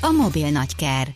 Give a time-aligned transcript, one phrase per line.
[0.00, 1.14] A mobil nagyker.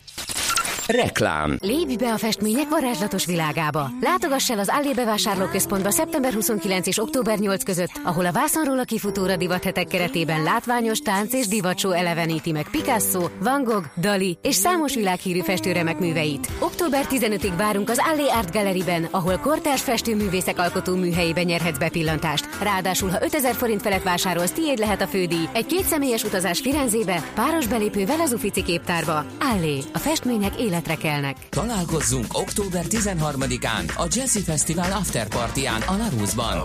[0.87, 1.57] Reklám.
[1.61, 3.89] Lépj be a festmények varázslatos világába.
[4.01, 8.83] Látogass el az Allé bevásárlóközpontba szeptember 29 és október 8 között, ahol a vászonról a
[8.83, 14.95] kifutóra divathetek keretében látványos tánc és divatsó eleveníti meg Picasso, Van Gogh, Dali és számos
[14.95, 16.47] világhírű festőremek műveit.
[16.59, 22.47] Október 15-ig várunk az Allé Art Galleryben, ahol kortárs festőművészek alkotó műhelyében nyerhetsz bepillantást.
[22.61, 25.49] Ráadásul, ha 5000 forint felett vásárolsz, tiéd lehet a fődíj.
[25.53, 29.25] Egy kétszemélyes utazás Firenzébe, páros belépővel az Ufici képtárba.
[29.39, 31.37] Allé, a festmények élet életre kelnek.
[31.49, 36.57] Találkozzunk október 13-án a Jazzy Fesztivál Afterpartyán a Larusban.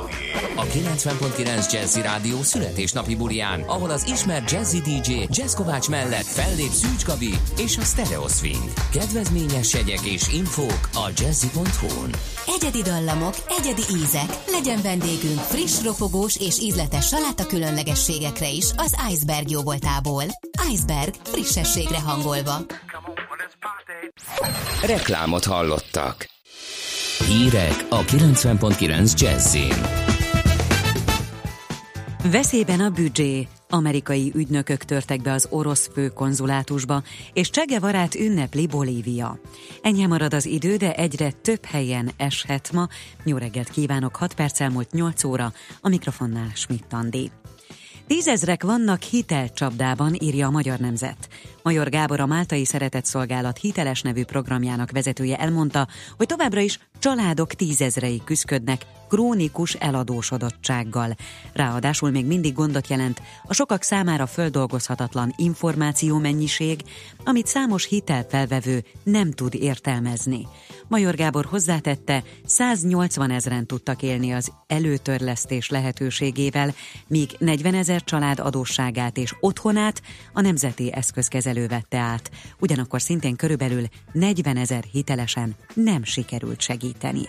[0.56, 6.70] A 90.9 Jazzy Rádió születésnapi bulián, ahol az ismert Jazzy DJ Jazz Kovács mellett fellép
[6.70, 8.72] Szűcs Gabi és a Stereo Swing.
[8.92, 12.10] Kedvezményes jegyek és infók a jazzy.hu-n.
[12.46, 19.50] Egyedi dallamok, egyedi ízek, legyen vendégünk friss, ropogós és ízletes saláta különlegességekre is az Iceberg
[19.50, 20.22] jóvoltából.
[20.72, 22.56] Iceberg, frissességre hangolva.
[24.86, 26.26] Reklámot hallottak.
[27.26, 30.06] Hírek a 90.9 Jazzin.
[32.30, 33.48] Veszélyben a büdzsé.
[33.68, 39.38] Amerikai ügynökök törtek be az orosz főkonzulátusba, és Csegevarát ünnepli Bolívia.
[39.82, 42.88] Ennyi marad az idő, de egyre több helyen eshet ma.
[43.24, 47.30] Jó reggelt kívánok, 6 perc elmúlt 8 óra, a mikrofonnál Schmidt Andi.
[48.06, 51.28] Tízezrek vannak hitelcsapdában, írja a Magyar Nemzet.
[51.62, 57.54] Major Gábor a Máltai Szeretett Szolgálat hiteles nevű programjának vezetője elmondta, hogy továbbra is családok
[57.54, 61.16] tízezrei küzdködnek krónikus eladósodottsággal.
[61.52, 66.80] Ráadásul még mindig gondot jelent a sokak számára földolgozhatatlan információ mennyiség,
[67.24, 70.46] amit számos hitelfelvevő nem tud értelmezni.
[70.88, 76.74] Major Gábor hozzátette, 180 ezeren tudtak élni az előtörlesztés lehetőségével,
[77.06, 82.30] míg 40 ezer család adósságát és otthonát a Nemzeti Eszközkezelő vette át.
[82.58, 87.28] Ugyanakkor szintén körülbelül 40 ezer hitelesen nem sikerült segíteni.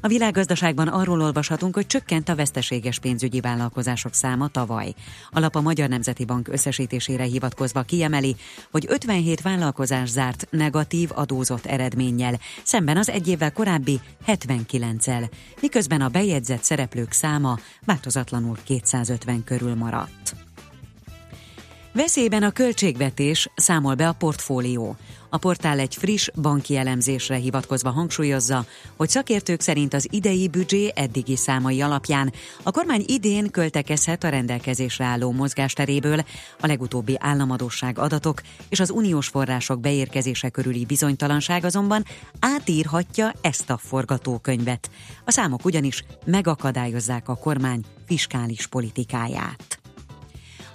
[0.00, 4.94] A világgazdaságban arról olvashatunk, hogy csökkent a veszteséges pénzügyi vállalkozások száma tavaly.
[5.30, 8.36] A lap a Magyar Nemzeti Bank összesítésére hivatkozva kiemeli,
[8.70, 16.08] hogy 57 vállalkozás zárt negatív adózott eredménnyel, szemben az egy évvel korábbi 79-el, miközben a
[16.08, 20.34] bejegyzett szereplők száma változatlanul 250 körül maradt.
[21.92, 24.96] Veszélyben a költségvetés, számol be a portfólió.
[25.34, 31.36] A portál egy friss banki elemzésre hivatkozva hangsúlyozza, hogy szakértők szerint az idei büdzsé eddigi
[31.36, 36.24] számai alapján a kormány idén költekezhet a rendelkezésre álló mozgásteréből,
[36.60, 42.04] a legutóbbi államadóság adatok és az uniós források beérkezése körüli bizonytalanság azonban
[42.38, 44.90] átírhatja ezt a forgatókönyvet.
[45.24, 49.83] A számok ugyanis megakadályozzák a kormány fiskális politikáját.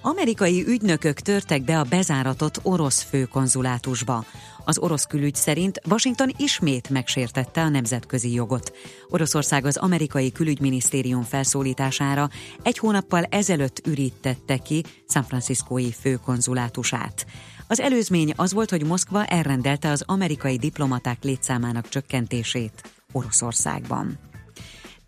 [0.01, 4.25] Amerikai ügynökök törtek be a bezáratott orosz főkonzulátusba.
[4.65, 8.77] Az orosz külügy szerint Washington ismét megsértette a nemzetközi jogot.
[9.09, 12.29] Oroszország az amerikai külügyminisztérium felszólítására
[12.63, 17.25] egy hónappal ezelőtt ürítette ki San Franciscói főkonzulátusát.
[17.67, 22.81] Az előzmény az volt, hogy Moszkva elrendelte az amerikai diplomaták létszámának csökkentését
[23.11, 24.28] Oroszországban.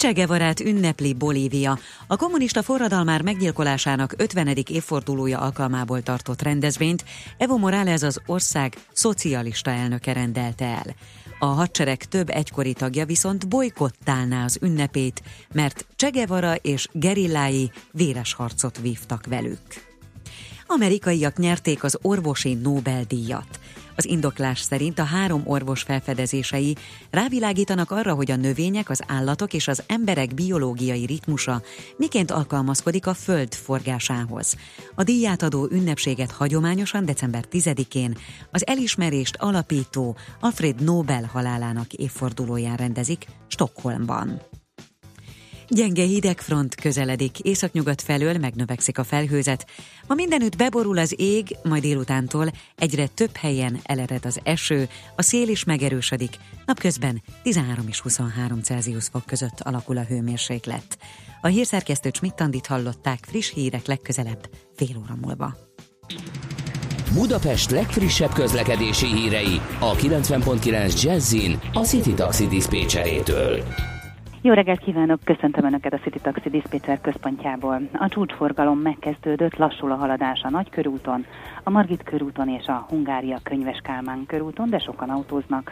[0.01, 1.79] Csegevarát ünnepli Bolívia.
[2.07, 4.47] A kommunista forradalmár meggyilkolásának 50.
[4.67, 7.03] évfordulója alkalmából tartott rendezvényt
[7.37, 10.95] Evo Morales az ország szocialista elnöke rendelte el.
[11.39, 15.21] A hadsereg több egykori tagja viszont bolykottálná az ünnepét,
[15.53, 19.61] mert Csegevara és gerillái véres harcot vívtak velük.
[20.67, 23.59] Amerikaiak nyerték az orvosi Nobel-díjat.
[24.01, 26.75] Az indoklás szerint a három orvos felfedezései
[27.11, 31.61] rávilágítanak arra, hogy a növények, az állatok és az emberek biológiai ritmusa
[31.97, 34.55] miként alkalmazkodik a Föld forgásához.
[34.95, 38.17] A díjátadó ünnepséget hagyományosan december 10-én
[38.51, 44.41] az elismerést alapító Alfred Nobel halálának évfordulóján rendezik Stockholmban.
[45.73, 49.65] Gyenge hidegfront közeledik, északnyugat felől megnövekszik a felhőzet.
[50.07, 55.47] Ma mindenütt beborul az ég, majd délutántól egyre több helyen elered az eső, a szél
[55.47, 56.35] is megerősödik,
[56.65, 60.97] napközben 13 és 23 Celsius fok között alakul a hőmérséklet.
[61.41, 65.57] A hírszerkesztő Csmittandit hallották friss hírek legközelebb, fél óra múlva.
[67.13, 73.63] Budapest legfrissebb közlekedési hírei a 90.9 Jazzin a City Taxi Dispécsejétől.
[74.43, 77.81] Jó reggelt kívánok, köszöntöm Önöket a City Taxi Dispatcher központjából.
[77.93, 81.25] A csúcsforgalom megkezdődött, lassul a haladás a Nagykörúton,
[81.63, 85.71] a Margit körúton és a Hungária Könyves Kálmán körúton, de sokan autóznak.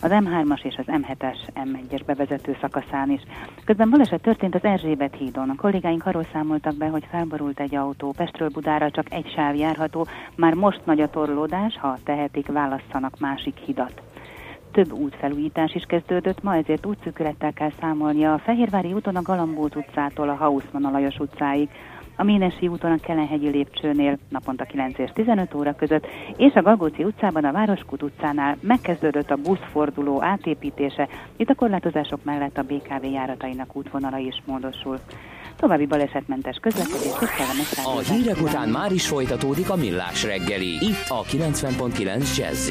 [0.00, 3.20] az M3-as és az M7-es M1-es bevezető szakaszán is.
[3.64, 5.50] Közben baleset történt az Erzsébet hídon.
[5.50, 8.12] A kollégáink arról számoltak be, hogy felborult egy autó.
[8.16, 13.56] Pestről Budára csak egy sáv járható, már most nagy a torlódás, ha tehetik, válasszanak másik
[13.56, 14.02] hidat
[14.76, 18.32] több útfelújítás is kezdődött, ma ezért útszűkülettel kell számolnia.
[18.32, 21.68] A Fehérvári úton a Galambót utcától a Hausmann a Lajos utcáig,
[22.16, 26.06] a Ménesi úton a Kelenhegyi lépcsőnél naponta 9 és 15 óra között,
[26.36, 32.58] és a Galgóci utcában a Városkút utcánál megkezdődött a buszforduló átépítése, itt a korlátozások mellett
[32.58, 34.98] a BKV járatainak útvonala is módosul.
[35.56, 41.06] További balesetmentes közlekedés és kellemes A hírek után már is folytatódik a millás reggeli, itt
[41.08, 42.70] a 90.9 jazz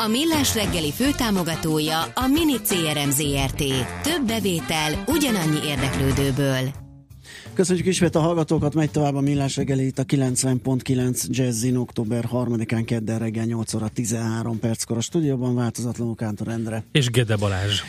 [0.00, 3.56] A Millás reggeli főtámogatója a Mini CRM Zrt.
[4.02, 6.70] Több bevétel ugyanannyi érdeklődőből.
[7.54, 12.82] Köszönjük ismét a hallgatókat, megy tovább a Millás reggeli itt a 90.9 Jazzin október 3-án
[12.86, 16.84] kedden reggel 8 óra 13 perckor a stúdióban változatlanul Kántor Endre.
[16.92, 17.80] És Gede Balázs.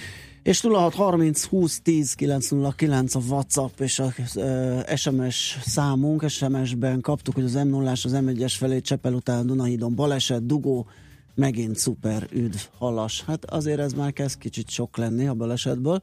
[0.44, 6.30] És 0630 20 10 909 a WhatsApp és a uh, SMS számunk.
[6.30, 10.88] SMS-ben kaptuk, hogy az m 0 az M1-es felé Csepel után Dunahídon baleset, dugó,
[11.40, 13.24] megint szuper üdv halas.
[13.24, 16.02] Hát azért ez már kezd kicsit sok lenni a balesetből.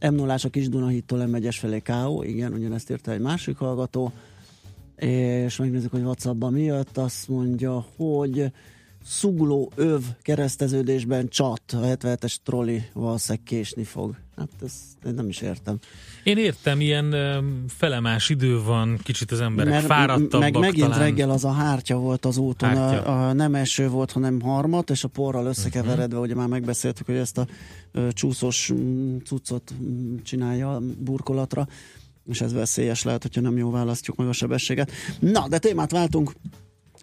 [0.00, 2.22] m 0 a kis Dunahittól m felé K.O.
[2.22, 4.12] Igen, ugyanezt írta egy másik hallgató.
[4.96, 6.98] És megnézzük, hogy WhatsAppban mi jött.
[6.98, 8.52] Azt mondja, hogy
[9.04, 14.16] szugló öv kereszteződésben csat, a 77-es trolli valószínűleg késni fog.
[14.36, 15.78] Hát ezt én nem is értem.
[16.22, 17.14] Én értem, ilyen
[17.68, 20.98] felemás idő van, kicsit az emberek Mert, fáradtabbak Meg megint talán.
[20.98, 25.04] reggel az a hártya volt az úton, a, a, nem eső volt, hanem harmat, és
[25.04, 26.22] a porral összekeveredve, uh-huh.
[26.22, 27.46] ugye már megbeszéltük, hogy ezt a
[27.92, 28.72] ö, csúszós
[29.24, 29.74] cuccot
[30.22, 31.66] csinálja burkolatra,
[32.28, 34.90] és ez veszélyes lehet, hogyha nem jól választjuk meg a sebességet.
[35.18, 36.32] Na, de témát váltunk.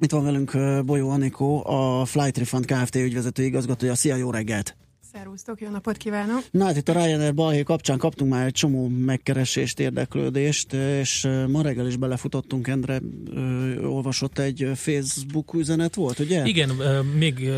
[0.04, 2.96] Itt van velünk Bolyó Anikó, a Flight Refund Kft.
[2.96, 3.96] ügyvezető igazgatója.
[3.96, 4.76] Szia, jó reggelt!
[5.14, 6.44] Szervusztok, jó napot kívánok!
[6.52, 11.62] Na hát itt a Ryanair balhé kapcsán kaptunk már egy csomó megkeresést, érdeklődést, és ma
[11.62, 13.00] reggel is belefutottunk, Endre
[13.34, 16.46] ö, olvasott egy Facebook üzenet volt, ugye?
[16.46, 16.70] Igen,
[17.18, 17.50] még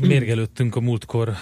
[0.00, 1.32] mérgelődtünk a múltkor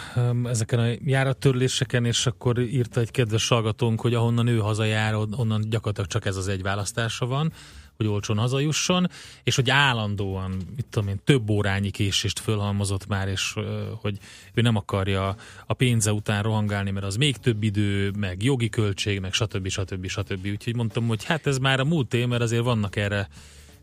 [0.44, 6.10] ezeken a járattörléseken, és akkor írta egy kedves hallgatónk, hogy ahonnan ő hazajár, onnan gyakorlatilag
[6.10, 7.52] csak ez az egy választása van
[7.98, 9.10] hogy olcsón hazajusson,
[9.42, 13.54] és hogy állandóan, mit tudom én, több órányi késést fölhalmozott már, és
[14.00, 14.18] hogy
[14.54, 15.36] ő nem akarja
[15.66, 19.68] a pénze után rohangálni, mert az még több idő, meg jogi költség, meg stb.
[19.68, 20.06] stb.
[20.06, 20.46] stb.
[20.46, 23.28] Úgyhogy mondtam, hogy hát ez már a múlt év, mert azért vannak erre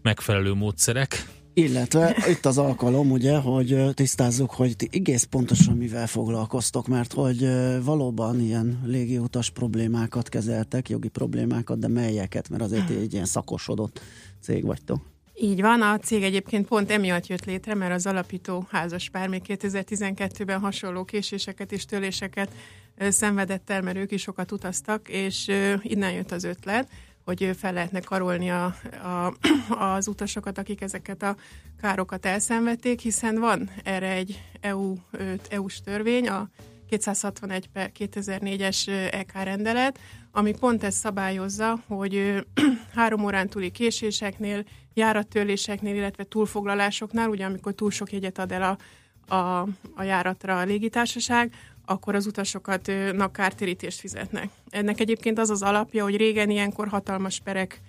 [0.02, 1.26] megfelelő módszerek.
[1.58, 7.48] Illetve itt az alkalom, ugye, hogy tisztázzuk, hogy ti egész pontosan mivel foglalkoztok, mert hogy
[7.84, 14.02] valóban ilyen légiutas problémákat kezeltek, jogi problémákat, de melyeket, mert azért egy ilyen szakosodott
[14.42, 15.00] cég vagytok.
[15.42, 20.60] Így van, a cég egyébként pont emiatt jött létre, mert az alapító házaspár még 2012-ben
[20.60, 22.50] hasonló késéseket és töléseket
[22.98, 26.88] szenvedett el, mert ők is sokat utaztak, és innen jött az ötlet,
[27.26, 29.34] hogy fel lehetne karolni a, a,
[29.76, 31.36] az utasokat, akik ezeket a
[31.82, 34.96] károkat elszenvedték, hiszen van erre egy EU,
[35.50, 36.50] EU-s törvény, a
[36.90, 40.00] 261 per 2004-es EK rendelet,
[40.32, 42.46] ami pont ezt szabályozza, hogy
[42.96, 44.64] három órán túli késéseknél,
[44.94, 48.78] járattörléseknél, illetve túlfoglalásoknál, ugye amikor túl sok jegyet ad el a,
[49.36, 51.54] a, a járatra a légitársaság,
[51.86, 52.92] akkor az utasokat
[53.32, 54.50] kártérítést fizetnek.
[54.70, 57.82] Ennek egyébként az az alapja, hogy régen ilyenkor hatalmas perek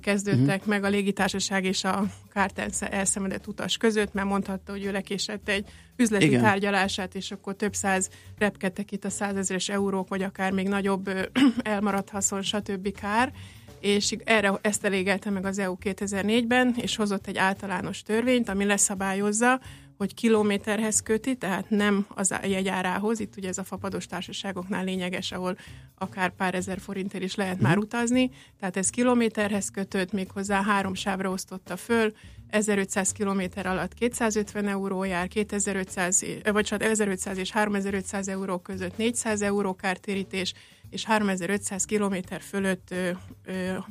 [0.00, 0.66] kezdődtek uh-huh.
[0.66, 5.64] meg a légitársaság és a kárt elszenvedett utas között, mert mondhatta, hogy ő lekésett egy
[5.96, 6.42] üzleti Igen.
[6.42, 8.08] tárgyalását, és akkor több száz
[8.38, 11.10] repkedtek itt a százezres eurók, vagy akár még nagyobb
[11.62, 12.92] elmaradt haszon, stb.
[12.92, 13.32] kár,
[13.80, 19.60] és erre ezt elégelte meg az EU 2004-ben, és hozott egy általános törvényt, ami leszabályozza,
[20.00, 25.56] hogy kilométerhez köti, tehát nem az jegyárához, itt ugye ez a fapados társaságoknál lényeges, ahol
[25.98, 31.30] akár pár ezer forintért is lehet már utazni, tehát ez kilométerhez kötött, méghozzá három sávra
[31.30, 32.12] osztotta föl,
[32.48, 39.42] 1500 km alatt 250 euró jár, 2500, vagy csak 1500 és 3500 euró között 400
[39.42, 40.52] euró kártérítés,
[40.90, 42.94] és 3500 km fölött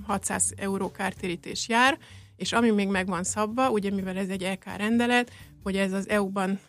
[0.06, 1.98] 600 euró kártérítés jár,
[2.40, 5.32] és ami még meg van szabva, ugye mivel ez egy EK rendelet,
[5.64, 6.60] hogy ez az EU-ban,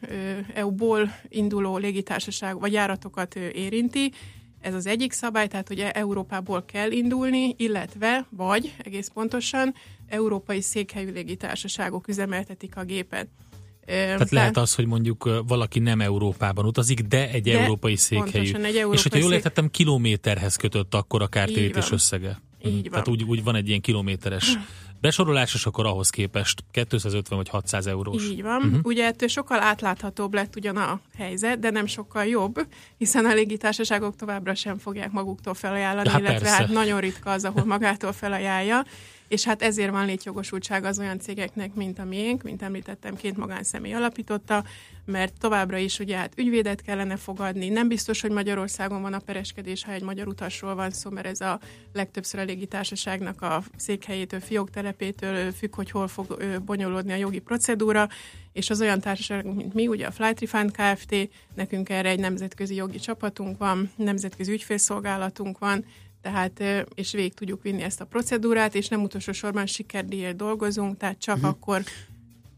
[0.54, 4.12] EU-ból induló légitársaság vagy járatokat érinti,
[4.60, 9.74] ez az egyik szabály, tehát ugye Európából kell indulni, illetve, vagy egész pontosan,
[10.08, 13.28] európai székhelyű légitársaságok üzemeltetik a gépet.
[13.86, 18.52] Tehát, Tehát lehet az, hogy mondjuk valaki nem Európában utazik, de egy de európai székhelyű.
[18.52, 22.40] Egy európai és hogyha jól értettem, kilométerhez kötött akkor a kártérítés összege.
[22.64, 22.90] Így van.
[22.90, 24.58] Tehát úgy, úgy van egy ilyen kilométeres
[25.00, 28.24] besorolás, és akkor ahhoz képest 250 vagy 600 eurós.
[28.24, 28.62] Így van.
[28.62, 28.78] Uh-huh.
[28.82, 32.66] Ugye ettől sokkal átláthatóbb lett ugyan a helyzet, de nem sokkal jobb,
[32.98, 36.56] hiszen a légitársaságok továbbra sem fogják maguktól felajánlani, hát illetve persze.
[36.56, 38.84] hát nagyon ritka az, ahol magától felajánlja
[39.30, 43.92] és hát ezért van létjogosultság az olyan cégeknek, mint a miénk, mint említettem, két magánszemély
[43.92, 44.64] alapította,
[45.04, 47.68] mert továbbra is ugye hát ügyvédet kellene fogadni.
[47.68, 51.40] Nem biztos, hogy Magyarországon van a pereskedés, ha egy magyar utasról van szó, mert ez
[51.40, 51.60] a
[51.92, 58.08] legtöbbször a légitársaságnak a székhelyétől, fióktelepétől függ, hogy hol fog bonyolódni a jogi procedúra,
[58.52, 62.74] és az olyan társaságok, mint mi, ugye a Flight Refund Kft., nekünk erre egy nemzetközi
[62.74, 65.84] jogi csapatunk van, nemzetközi ügyfélszolgálatunk van,
[66.22, 66.62] tehát,
[66.94, 71.36] és végig tudjuk vinni ezt a procedúrát, és nem utolsó sorban sikerdíjért dolgozunk, tehát csak
[71.36, 71.50] uh-huh.
[71.50, 71.82] akkor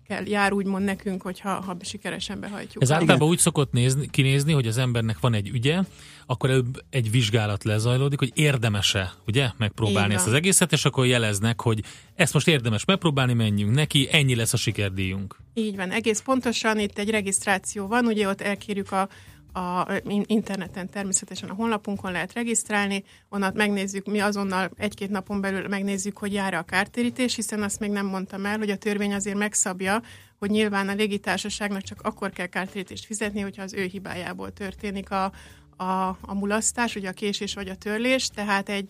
[0.07, 2.83] kell, jár úgymond nekünk, hogyha ha sikeresen behajtjuk.
[2.83, 5.81] Ez általában úgy szokott nézni, kinézni, hogy az embernek van egy ügye,
[6.26, 11.61] akkor előbb egy vizsgálat lezajlódik, hogy érdemese, ugye, megpróbálni ezt az egészet, és akkor jeleznek,
[11.61, 11.83] hogy
[12.14, 15.37] ezt most érdemes megpróbálni, menjünk neki, ennyi lesz a sikerdíjunk.
[15.54, 19.09] Így van, egész pontosan itt egy regisztráció van, ugye ott elkérjük a
[19.53, 19.87] a
[20.27, 26.33] interneten természetesen a honlapunkon lehet regisztrálni, onnan megnézzük, mi azonnal egy-két napon belül megnézzük, hogy
[26.33, 30.03] jár a kártérítés, hiszen azt még nem mondtam el, hogy a törvény azért megszabja,
[30.39, 35.33] hogy nyilván a légitársaságnak csak akkor kell kártérítést fizetni, hogyha az ő hibájából történik a,
[35.77, 38.89] a, a mulasztás, ugye a késés vagy a törlés, tehát egy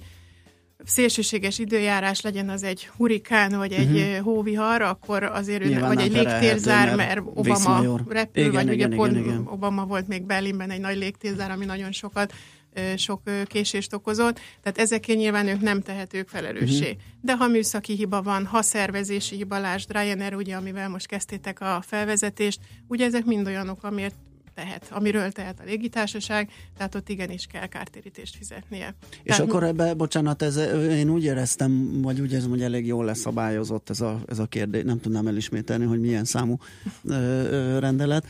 [0.85, 4.25] szélsőséges időjárás legyen az egy hurikán, vagy egy uh-huh.
[4.25, 8.97] hóvihar, akkor azért ő, vagy egy légtérzár, mert Obama repül, igen, vagy igen, ugye igen,
[8.97, 9.47] pont igen.
[9.47, 12.33] Obama volt még Berlinben egy nagy légtérzár, ami nagyon sokat
[12.97, 16.91] sok késést okozott, tehát ezekért nyilván ők nem tehetők felelőssé.
[16.91, 17.01] Uh-huh.
[17.21, 21.83] De ha műszaki hiba van, ha szervezési hiba, lásd Ryanair, ugye, amivel most kezdtétek a
[21.87, 24.15] felvezetést, ugye ezek mind olyanok, amiért
[24.55, 28.95] tehet, amiről tehet a légitársaság, tehát ott igenis kell kártérítést fizetnie.
[29.23, 30.57] És tehát, akkor ebbe, bocsánat, ez,
[30.91, 34.83] én úgy éreztem, vagy úgy érzem, hogy elég jól leszabályozott ez a, ez a kérdés,
[34.85, 36.57] nem tudnám elismételni, hogy milyen számú
[37.05, 38.27] ö, ö, rendelet,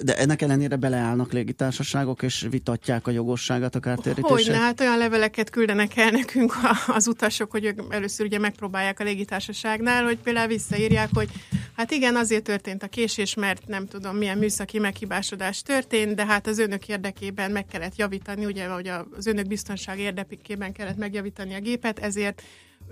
[0.00, 4.34] de ennek ellenére beleállnak légitársaságok, és vitatják a jogosságát a kártérítésre?
[4.34, 6.54] Hogyne, hát olyan leveleket küldenek el nekünk
[6.86, 11.28] az utasok, hogy ők először ugye megpróbálják a légitársaságnál, hogy például visszaírják, hogy
[11.76, 16.46] hát igen, azért történt a késés, mert nem tudom, milyen műszaki meghibásodás történt, de hát
[16.46, 21.60] az önök érdekében meg kellett javítani, ugye, hogy az önök biztonság érdekében kellett megjavítani a
[21.60, 22.42] gépet, ezért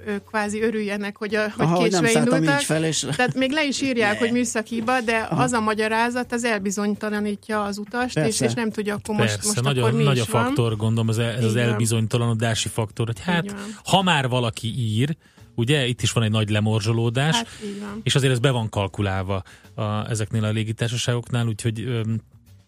[0.07, 2.61] ők kvázi örüljenek, hogy, a, hogy Aha, késve indultak.
[2.61, 3.07] Fel, és...
[3.17, 4.19] Tehát még le is írják, ne.
[4.19, 5.43] hogy műszakiba, de Aha.
[5.43, 9.63] az a magyarázat, az elbizonytalanítja az utast, és, és nem tudja akkor most, Persze, most
[9.63, 10.79] nagy, akkor mi nagy a faktor, van.
[10.79, 15.17] gondolom, ez, ez az elbizonytalanodási faktor, hogy hát ha már valaki ír,
[15.55, 15.87] ugye?
[15.87, 17.47] Itt is van egy nagy lemorzsolódás, hát,
[18.03, 19.43] és azért ez be van kalkulálva
[19.75, 22.21] a, ezeknél a légitársaságoknál, úgyhogy öm,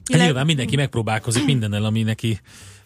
[0.07, 0.25] Illet...
[0.25, 2.41] nyilván mindenki megpróbálkozik mindennel, ami neki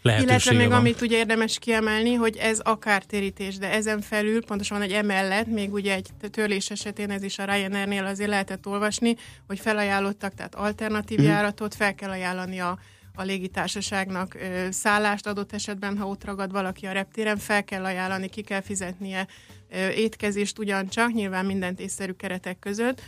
[0.04, 0.78] Illetve még van.
[0.78, 5.72] amit ugye érdemes kiemelni, hogy ez akár térítés, de ezen felül pontosan egy emellett, még
[5.72, 11.20] ugye egy törlés esetén ez is a Ryanairnél azért lehetett olvasni, hogy felajánlottak, tehát alternatív
[11.20, 11.24] mm.
[11.24, 12.78] járatot fel kell ajánlani a
[13.16, 18.28] a légitársaságnak ö, szállást adott esetben, ha ott ragad valaki a reptéren, fel kell ajánlani,
[18.28, 19.26] ki kell fizetnie
[19.70, 23.02] ö, étkezést ugyancsak, nyilván mindent észszerű keretek között,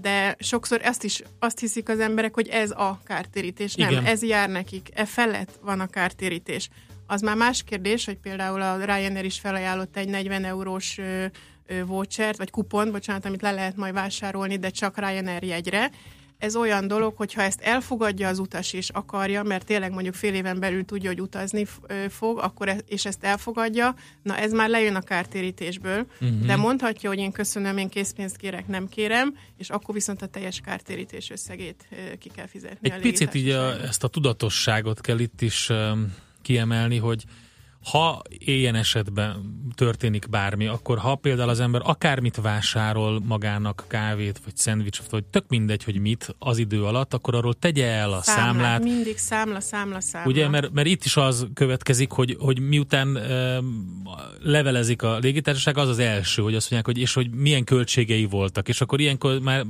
[0.00, 3.74] de sokszor ezt is azt hiszik az emberek, hogy ez a kártérítés.
[3.74, 4.04] Nem, Igen.
[4.04, 6.68] ez jár nekik, e felett van a kártérítés.
[7.06, 11.00] Az már más kérdés, hogy például a Ryanair is felajánlott egy 40 eurós
[11.86, 15.90] vouchert, vagy kupont, bocsánat, amit le lehet majd vásárolni, de csak Ryanair jegyre,
[16.38, 20.60] ez olyan dolog, hogyha ezt elfogadja az utas és akarja, mert tényleg mondjuk fél éven
[20.60, 21.66] belül tudja, hogy utazni
[22.08, 26.46] fog, akkor e- és ezt elfogadja, na ez már lejön a kártérítésből, uh-huh.
[26.46, 30.60] de mondhatja, hogy én köszönöm, én készpénzt kérek, nem kérem, és akkor viszont a teljes
[30.60, 31.88] kártérítés összegét
[32.18, 32.90] ki kell fizetni.
[32.90, 37.24] Egy picit így a, ezt a tudatosságot kell itt is um, kiemelni, hogy
[37.90, 44.56] ha ilyen esetben történik bármi, akkor ha például az ember akármit vásárol magának, kávét, vagy
[44.56, 48.52] szendvicset, vagy tök mindegy, hogy mit az idő alatt, akkor arról tegye el a számlát.
[48.52, 48.82] számlát.
[48.82, 50.30] Mindig számla, számla, számla.
[50.30, 53.58] Ugye, mert, mert itt is az következik, hogy, hogy miután e,
[54.42, 58.68] levelezik a légitársaság, az az első, hogy azt mondják, hogy és hogy milyen költségei voltak,
[58.68, 59.64] és akkor ilyenkor már...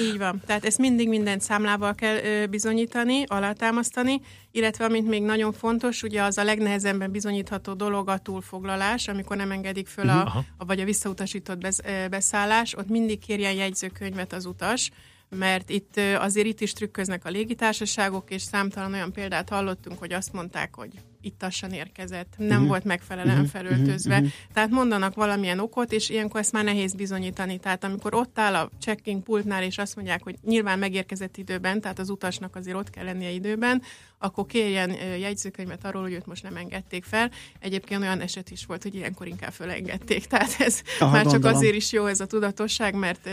[0.00, 0.42] Így van.
[0.46, 4.20] Tehát ezt mindig minden számlával kell bizonyítani, alátámasztani,
[4.52, 9.50] illetve amint még nagyon fontos, ugye az a legnehezebben bizonyítható dolog a túlfoglalás, amikor nem
[9.50, 14.90] engedik föl a, mhm, a vagy a visszautasított beszállás, ott mindig kérjen jegyzőkönyvet az utas,
[15.36, 20.32] mert itt azért itt is trükköznek a légitársaságok, és számtalan olyan példát hallottunk, hogy azt
[20.32, 20.90] mondták, hogy
[21.22, 22.66] ittassan érkezett, nem uh-huh.
[22.66, 23.50] volt megfelelően uh-huh.
[23.50, 24.14] felöltözve.
[24.14, 24.30] Uh-huh.
[24.52, 27.58] Tehát mondanak valamilyen okot, és ilyenkor ezt már nehéz bizonyítani.
[27.58, 31.98] Tehát amikor ott áll a checking pultnál, és azt mondják, hogy nyilván megérkezett időben, tehát
[31.98, 33.82] az utasnak azért ott kell lennie időben,
[34.18, 37.30] akkor kérjen jegyzőkönyvet arról, hogy őt most nem engedték fel.
[37.58, 40.26] Egyébként olyan eset is volt, hogy ilyenkor inkább fölengedték.
[40.26, 41.42] Tehát ez Aha, már gondolom.
[41.42, 43.28] csak azért is jó ez a tudatosság, mert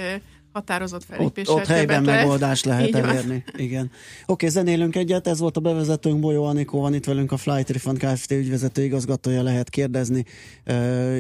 [0.52, 1.54] határozott felépéssel.
[1.54, 2.22] Ott, ott helyben lehet.
[2.22, 3.44] megoldást lehet elérni.
[3.58, 3.92] Igen.
[4.26, 7.98] Oké, zenélünk egyet, ez volt a bevezetőnk, Bolyó Anikó van itt velünk, a Flight Refund
[7.98, 8.32] Kft.
[8.32, 10.26] ügyvezető igazgatója lehet kérdezni.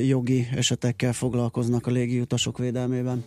[0.07, 3.23] Jogi esetekkel foglalkoznak a légiutasok védelmében.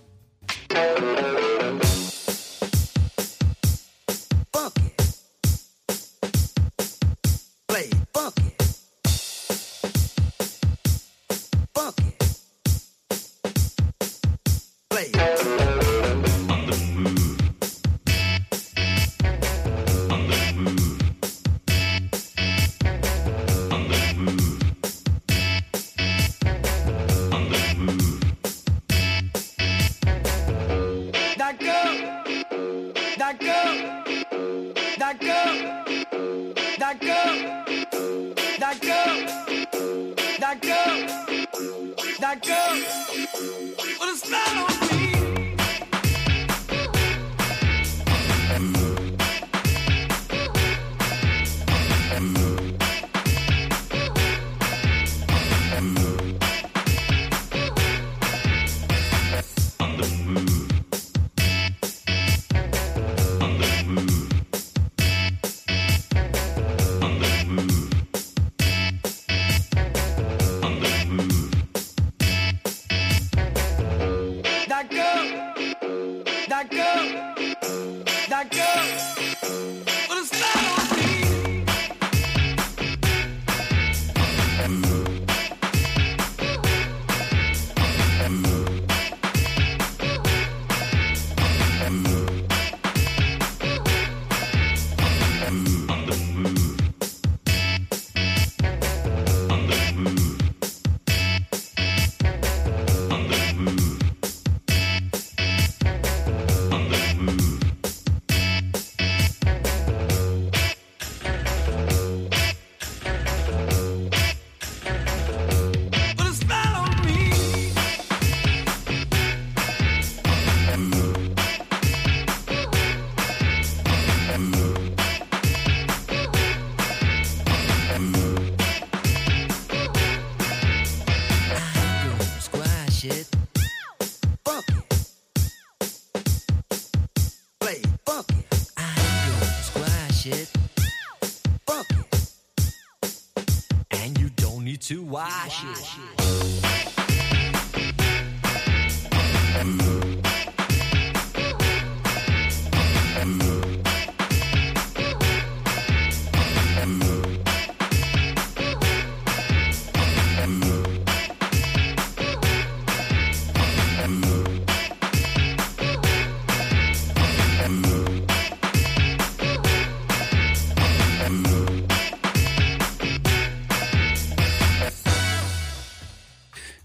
[145.52, 146.21] Washington.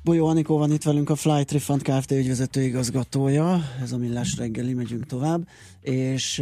[0.08, 2.12] Bolyó Anikó van itt velünk, a Flight Refund Kft.
[2.12, 3.62] ügyvezető igazgatója.
[3.82, 5.48] Ez a millás reggeli, megyünk tovább.
[5.82, 6.40] És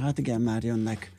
[0.00, 1.12] hát igen, már jönnek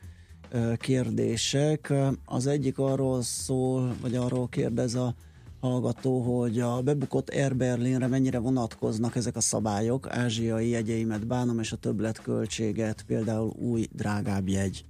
[0.77, 1.93] kérdések.
[2.25, 5.15] Az egyik arról szól, vagy arról kérdez a
[5.59, 10.07] hallgató, hogy a bebukott Air Berlinre mennyire vonatkoznak ezek a szabályok.
[10.09, 14.85] Ázsiai jegyeimet bánom, és a többletköltséget, például új, drágább jegy.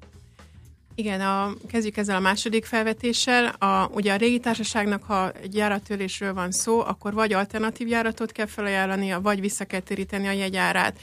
[1.00, 3.46] Igen, a, kezdjük ezzel a második felvetéssel.
[3.46, 8.46] A, ugye a régi társaságnak, ha egy járattörlésről van szó, akkor vagy alternatív járatot kell
[8.46, 11.00] felajánlania, vagy vissza kell téríteni a jegyárát.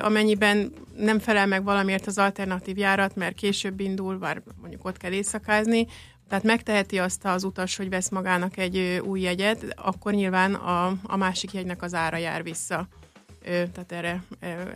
[0.00, 5.12] Amennyiben nem felel meg valamiért az alternatív járat, mert később indul, vagy mondjuk ott kell
[5.12, 5.86] éjszakázni,
[6.28, 11.16] tehát megteheti azt az utas, hogy vesz magának egy új jegyet, akkor nyilván a, a
[11.16, 12.88] másik jegynek az ára jár vissza.
[13.44, 14.22] Tehát erre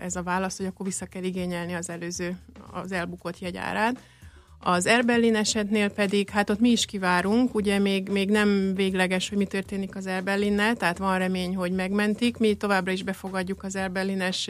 [0.00, 2.36] ez a válasz, hogy akkor vissza kell igényelni az előző,
[2.72, 4.00] az elbukott jegyárát.
[4.68, 9.38] Az Erbellin esetnél pedig, hát ott mi is kivárunk, ugye még, még nem végleges, hogy
[9.38, 12.36] mi történik az Erbellinnel, tehát van remény, hogy megmentik.
[12.36, 14.48] Mi továbbra is befogadjuk az Erbellines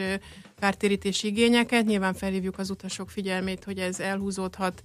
[0.60, 4.82] kártérítési igényeket, nyilván felhívjuk az utasok figyelmét, hogy ez elhúzódhat,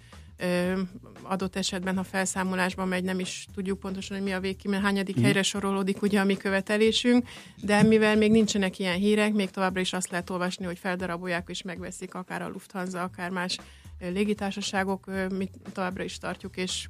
[1.21, 5.23] adott esetben, ha felszámolásban megy, nem is tudjuk pontosan, hogy mi a végkímen, hányadik mm.
[5.23, 7.27] helyre sorolódik ugye a mi követelésünk,
[7.61, 11.61] de mivel még nincsenek ilyen hírek, még továbbra is azt lehet olvasni, hogy feldarabolják és
[11.61, 13.57] megveszik akár a Lufthansa, akár más
[14.01, 15.05] légitársaságok,
[15.37, 16.89] mi továbbra is tartjuk, és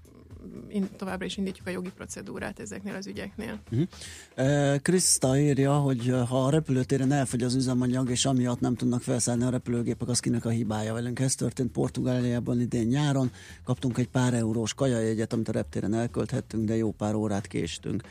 [0.98, 3.60] továbbra is indítjuk a jogi procedúrát ezeknél az ügyeknél.
[3.72, 4.82] Uh-huh.
[4.82, 9.50] Kriszta írja, hogy ha a repülőtéren elfogy az üzemanyag, és amiatt nem tudnak felszállni a
[9.50, 11.20] repülőgépek, az kinek a hibája velünk.
[11.20, 13.32] Ez történt Portugáliában idén nyáron.
[13.64, 18.02] Kaptunk egy pár eurós kajajegyet, amit a reptéren elkölthettünk, de jó pár órát késtünk.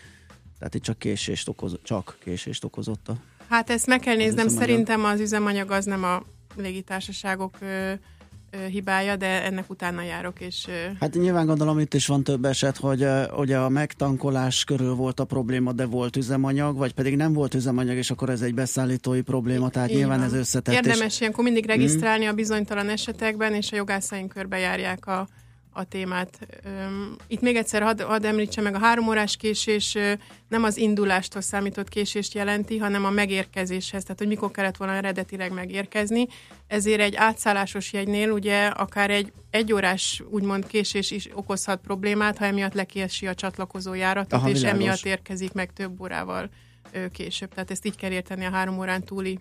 [0.59, 3.17] Tehát itt csak késést, okoz, csak késést okozott a
[3.49, 6.23] Hát ezt meg kell néznem, szerintem az üzemanyag az nem a
[6.57, 7.59] légitársaságok
[8.71, 10.67] hibája, de ennek utána járok, és...
[11.01, 15.25] Hát nyilván gondolom itt is van több eset, hogy ugye a megtankolás körül volt a
[15.25, 19.69] probléma, de volt üzemanyag, vagy pedig nem volt üzemanyag, és akkor ez egy beszállítói probléma,
[19.69, 20.27] tehát Így nyilván van.
[20.27, 20.75] ez összetett.
[20.75, 21.21] Érdemes és...
[21.21, 22.33] ilyenkor mindig regisztrálni hmm.
[22.33, 25.29] a bizonytalan esetekben, és a jogászaink körbe járják a
[25.73, 26.39] a témát.
[27.27, 29.97] Itt még egyszer hadd had említse meg, a három órás késés
[30.49, 35.53] nem az indulástól számított késést jelenti, hanem a megérkezéshez, tehát hogy mikor kellett volna eredetileg
[35.53, 36.27] megérkezni.
[36.67, 42.75] Ezért egy átszállásos jegynél ugye akár egy egyórás úgymond késés is okozhat problémát, ha emiatt
[42.75, 44.81] lekiesi a csatlakozó járatot, Aha, és világos.
[44.81, 46.51] emiatt érkezik meg több órával
[47.13, 47.49] később.
[47.55, 49.39] Tehát ezt így kell érteni a három órán túli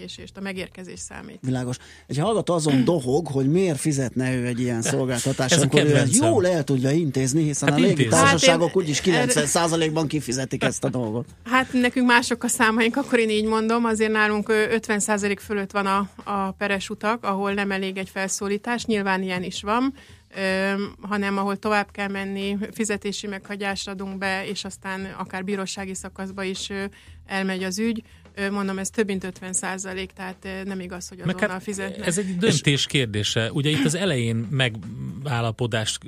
[0.00, 1.38] késést, a megérkezés számít.
[1.42, 1.76] Világos.
[2.06, 6.46] Egy hallgató azon dohog, hogy miért fizetne ő egy ilyen szolgáltatást, amikor ő ezt jól
[6.46, 11.28] el tudja intézni, hiszen hát a légitársaságok hát úgyis 90%-ban kifizetik ezt a dolgot.
[11.44, 16.10] Hát nekünk mások a számaink, akkor én így mondom, azért nálunk 50% fölött van a,
[16.24, 19.94] a peres utak, ahol nem elég egy felszólítás, nyilván ilyen is van,
[21.00, 26.70] hanem ahol tovább kell menni, fizetési meghagyást adunk be, és aztán akár bírósági szakaszba is
[27.26, 28.02] elmegy az ügy
[28.50, 32.06] mondom, ez több mint 50 százalék, tehát nem igaz, hogy azonnal hát fizetnek.
[32.06, 33.52] Ez egy döntés kérdése.
[33.52, 35.98] Ugye itt az elején megállapodás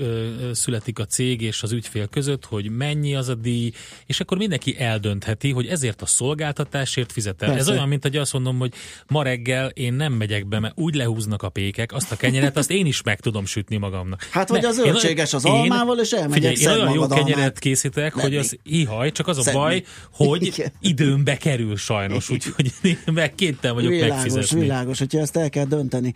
[0.52, 3.72] születik a cég és az ügyfél között, hogy mennyi az a díj,
[4.06, 7.48] és akkor mindenki eldöntheti, hogy ezért a szolgáltatásért fizetem.
[7.48, 7.70] Persze.
[7.70, 8.72] Ez olyan, mint hogy azt mondom, hogy
[9.06, 12.70] ma reggel én nem megyek be, mert úgy lehúznak a pékek, azt a kenyeret, azt
[12.70, 14.22] én is meg tudom sütni magamnak.
[14.30, 18.36] Hát, hogy az zöldséges az almával, és elmegyek figyelj, én olyan jó kenyeret készítek, hogy
[18.36, 23.90] az ihaj, csak az a baj, hogy időmbe kerül sajnos sajnos, úgyhogy meg kéttel vagyok
[23.90, 24.60] világos, megfizetni.
[24.60, 26.14] Világos, hogyha ezt el kell dönteni.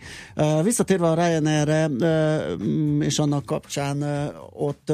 [0.63, 1.89] Visszatérve a Ryanair-re,
[2.99, 4.03] és annak kapcsán
[4.53, 4.91] ott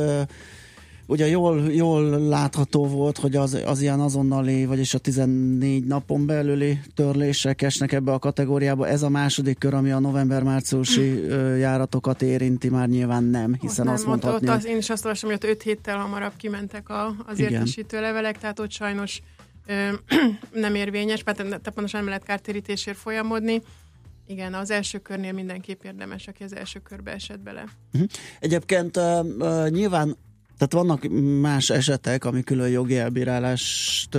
[1.06, 6.80] ugye jól, jól látható volt, hogy az, az ilyen azonnali, vagyis a 14 napon belüli
[6.96, 8.88] törlések esnek ebbe a kategóriába.
[8.88, 11.26] Ez a második kör, ami a november-márciusi
[11.58, 14.48] járatokat érinti, már nyilván nem, hiszen ott azt nem, mondhatni...
[14.48, 17.40] Ott, ott az, én is azt olvasom, hogy ott 5 héttel hamarabb kimentek a, az
[17.40, 19.22] értesítő levelek, tehát ott sajnos
[20.52, 23.62] nem érvényes, mert pontosan nem lehet kártérítésért folyamodni.
[24.28, 27.64] Igen, az első körnél mindenképp érdemes, aki az első körbe esett bele.
[27.94, 28.10] Uh-huh.
[28.40, 30.18] Egyébként uh, nyilván
[30.64, 31.08] Tehát vannak
[31.42, 34.18] más esetek, ami külön jogi elbírálást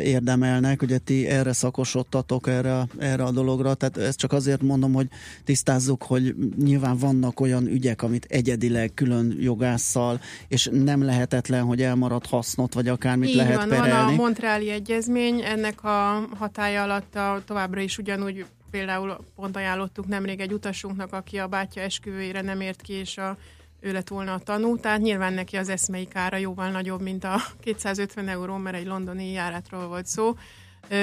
[0.00, 5.08] érdemelnek, ugye ti erre szakosodtatok erre, erre a dologra, tehát ezt csak azért mondom, hogy
[5.44, 12.26] tisztázzuk, hogy nyilván vannak olyan ügyek, amit egyedileg külön jogásszal, és nem lehetetlen, hogy elmarad
[12.26, 13.90] hasznot, vagy akármit Így lehet van, perelni.
[13.90, 20.06] van a Montreali Egyezmény, ennek a hatája alatt a, továbbra is ugyanúgy például pont ajánlottuk
[20.06, 23.36] nemrég egy utasunknak, aki a bátyja esküvőjére nem ért ki, és a
[23.82, 27.36] ő lett volna a tanú, tehát nyilván neki az eszmei kára jóval nagyobb, mint a
[27.60, 30.34] 250 euró, mert egy londoni járátról volt szó.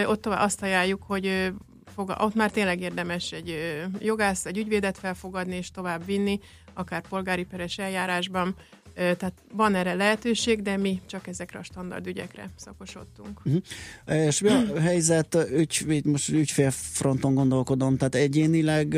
[0.06, 1.54] Ott azt ajánljuk, hogy
[1.96, 6.40] ott már tényleg érdemes egy jogász, egy ügyvédet felfogadni és tovább vinni,
[6.74, 8.56] akár polgári peres eljárásban,
[9.00, 13.42] tehát van erre lehetőség, de mi csak ezekre a standard ügyekre szakosodtunk.
[13.46, 14.26] Uh-huh.
[14.26, 18.98] És mi a helyzet, ügy, most ügyfélfronton gondolkodom, tehát egyénileg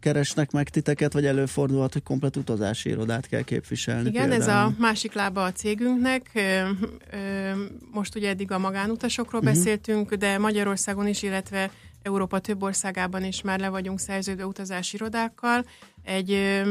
[0.00, 4.08] keresnek meg titeket, vagy előfordulhat, hogy komplet utazási irodát kell képviselni?
[4.08, 4.42] Igen, például.
[4.42, 6.30] ez a másik lába a cégünknek.
[7.92, 9.56] Most ugye eddig a magánutasokról uh-huh.
[9.56, 11.70] beszéltünk, de Magyarországon is, illetve
[12.02, 15.64] Európa több országában is már le vagyunk szerződő utazási irodákkal.
[16.02, 16.62] Egy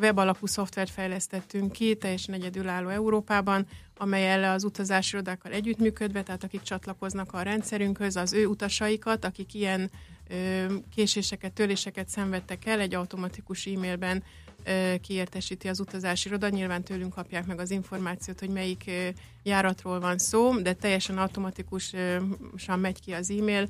[0.00, 6.62] webalapú szoftvert fejlesztettünk ki, teljesen egyedülálló Európában, amely elle az utazási irodákkal együttműködve, tehát akik
[6.62, 9.90] csatlakoznak a rendszerünkhöz, az ő utasaikat, akik ilyen
[10.28, 14.22] ö, késéseket, töréseket szenvedtek el, egy automatikus e-mailben
[14.64, 16.48] ö, kiértesíti az utazási iroda.
[16.48, 19.08] Nyilván tőlünk kapják meg az információt, hogy melyik ö,
[19.42, 23.68] járatról van szó, de teljesen automatikusan megy ki az e-mail,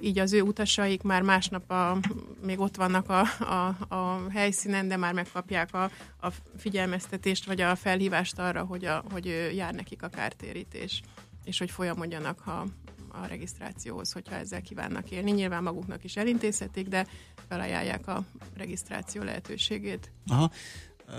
[0.00, 1.98] így az ő utasaik már másnap a,
[2.42, 7.76] még ott vannak a, a, a helyszínen, de már megkapják a, a figyelmeztetést, vagy a
[7.76, 11.02] felhívást arra, hogy, a, hogy jár nekik a kártérítés,
[11.44, 12.66] és hogy folyamodjanak a,
[13.08, 15.30] a regisztrációhoz, hogyha ezzel kívánnak élni.
[15.30, 17.06] Nyilván maguknak is elintézhetik, de
[17.48, 18.24] felajánlják a
[18.56, 20.10] regisztráció lehetőségét.
[20.26, 20.50] Aha.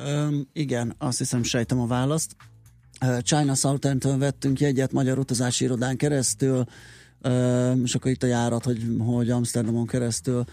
[0.07, 2.35] Üm, igen, azt hiszem sejtem a választ.
[3.21, 6.65] China Southern-től vettünk jegyet magyar utazási irodán keresztül,
[7.83, 10.43] és akkor itt a járat, hogy, hogy Amsterdamon keresztül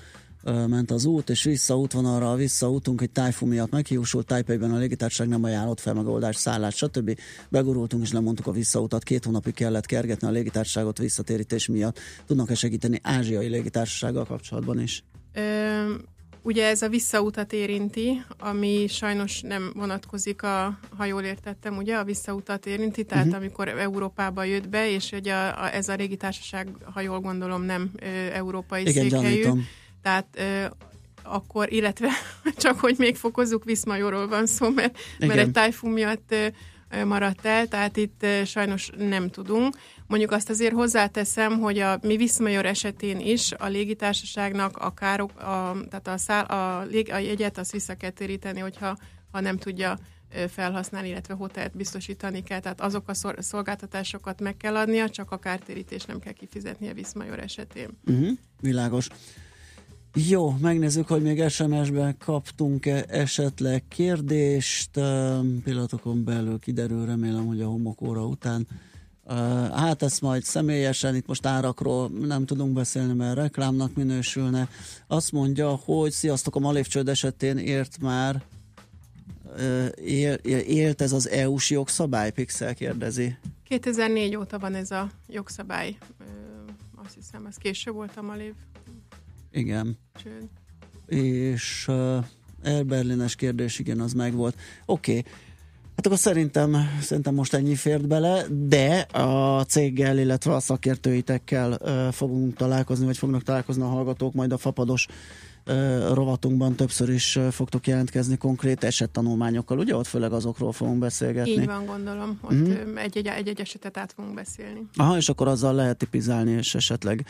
[0.42, 5.28] ment az út, és vissza útvonalra, vissza útunk egy tájfú miatt meghiúsult, Tájpejben a légitársaság
[5.28, 7.18] nem ajánlott fel megoldás, szállás, stb.
[7.48, 11.98] Begurultunk és lemondtuk a visszautat, két hónapig kellett kergetni a légitársaságot visszatérítés miatt.
[12.26, 15.04] Tudnak-e segíteni ázsiai légitársasággal kapcsolatban is?
[16.42, 22.04] Ugye ez a visszautat érinti, ami sajnos nem vonatkozik a, ha jól értettem, ugye a
[22.04, 23.40] visszautat érinti, tehát uh-huh.
[23.40, 27.62] amikor Európába jött be, és ugye a, a, ez a régi társaság, ha jól gondolom,
[27.62, 29.42] nem ö, európai Igen, székhelyű.
[29.42, 29.66] Gyanítom.
[30.02, 30.64] Tehát ö,
[31.22, 32.08] akkor, illetve
[32.56, 36.34] csak hogy még fokozzuk, Viszmajorról van szó, mert, mert egy tájfú miatt
[37.04, 39.76] maradt el, tehát itt sajnos nem tudunk.
[40.08, 45.76] Mondjuk azt azért hozzáteszem, hogy a mi Viszmajor esetén is a légitársaságnak a károk, a,
[45.90, 48.96] tehát a, száll, a, lég, a jegyet azt vissza kell téríteni, hogyha
[49.30, 49.98] ha nem tudja
[50.48, 56.04] felhasználni, illetve hotelt biztosítani kell, tehát azok a szolgáltatásokat meg kell adnia, csak a kártérítés
[56.04, 57.88] nem kell kifizetnie Viszmajor esetén.
[58.06, 59.08] Uh-huh, világos.
[60.28, 64.90] Jó, megnézzük, hogy még SMS-ben kaptunk-e esetleg kérdést.
[65.64, 68.66] Pillanatokon belül kiderül, remélem, hogy a homokóra után.
[69.74, 74.68] Hát ezt majd személyesen, itt most árakról nem tudunk beszélni, mert reklámnak minősülne.
[75.06, 78.42] Azt mondja, hogy sziasztok, a Malévcsőd esetén ért már
[79.94, 82.30] él, élt ez az EU-s jogszabály?
[82.30, 83.36] Pixel kérdezi.
[83.64, 85.96] 2004 óta van ez a jogszabály.
[87.04, 88.54] Azt hiszem, ez később volt a Malév
[89.50, 89.98] igen.
[90.22, 90.48] Csőd.
[91.06, 91.90] És
[92.62, 94.56] Elberlines kérdés, igen, az megvolt.
[94.86, 95.18] Oké.
[95.18, 95.32] Okay.
[95.98, 102.12] Hát akkor szerintem, szerintem most ennyi fért bele, de a céggel, illetve a szakértőitekkel uh,
[102.12, 105.06] fogunk találkozni, vagy fognak találkozni a hallgatók, majd a fapados
[106.12, 109.96] rovatunkban többször is fogtok jelentkezni konkrét esettanulmányokkal, ugye?
[109.96, 111.50] Ott főleg azokról fogunk beszélgetni.
[111.50, 112.38] Így van, gondolom.
[112.42, 112.96] Ott mm-hmm.
[112.96, 114.86] egy-egy, esetet át fogunk beszélni.
[114.96, 117.26] Aha, és akkor azzal lehet tipizálni, és esetleg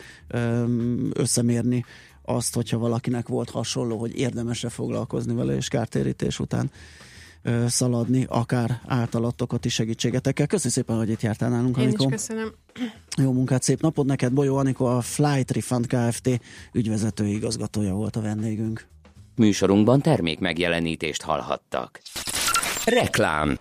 [1.13, 1.85] összemérni
[2.25, 7.08] azt, hogyha valakinek volt hasonló, hogy érdemesre foglalkozni vele, és kártérítés után ö,
[7.67, 10.47] szaladni, akár általatokat is segítségetekkel.
[10.47, 12.03] Köszönöm szépen, hogy itt jártál nálunk, Én Anikó.
[12.03, 12.53] is köszönöm.
[13.17, 14.33] Jó munkát, szép napot neked.
[14.33, 16.29] Bolyó Anikó, a Flight Refund Kft.
[16.73, 18.87] ügyvezető igazgatója volt a vendégünk.
[19.35, 22.01] Műsorunkban termék megjelenítést hallhattak.
[22.85, 23.57] Reklám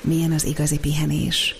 [0.00, 1.54] milyen az igazi pihenés.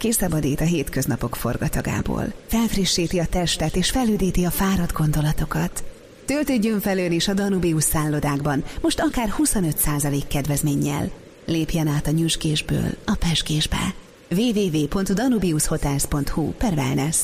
[0.00, 5.84] Kiszabadít a hétköznapok forgatagából, felfrissíti a testet és felüdíti a fáradt gondolatokat.
[6.24, 11.10] Töltődjön felől is a Danubius szállodákban, most akár 25% kedvezménnyel.
[11.46, 13.94] Lépjen át a nyüskésből a peskésbe.
[14.30, 17.16] www.danubiushotels.hu per wellness.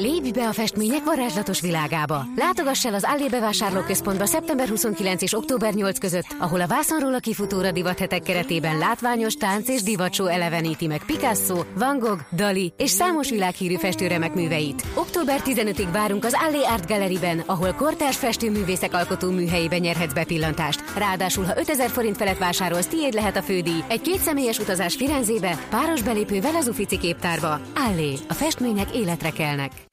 [0.00, 2.24] Lépj be a festmények varázslatos világába!
[2.36, 7.18] Látogass el az Allé bevásárlóközpontba szeptember 29 és október 8 között, ahol a vászonról a
[7.18, 13.30] kifutóra divathetek keretében látványos tánc és divacsó eleveníti meg Picasso, Van Gogh, Dali és számos
[13.30, 14.82] világhírű festőremek műveit.
[14.94, 20.82] Október 15-ig várunk az Allé Art Galleryben, ahol kortárs festőművészek alkotó műhelyében nyerhetsz bepillantást.
[20.96, 23.84] Ráadásul, ha 5000 forint felett vásárolsz, tiéd lehet a fődíj.
[23.88, 27.60] Egy kétszemélyes utazás Firenzébe, páros belépővel az Ufici képtárba.
[27.74, 29.86] Allé, a festmények életre kelnek.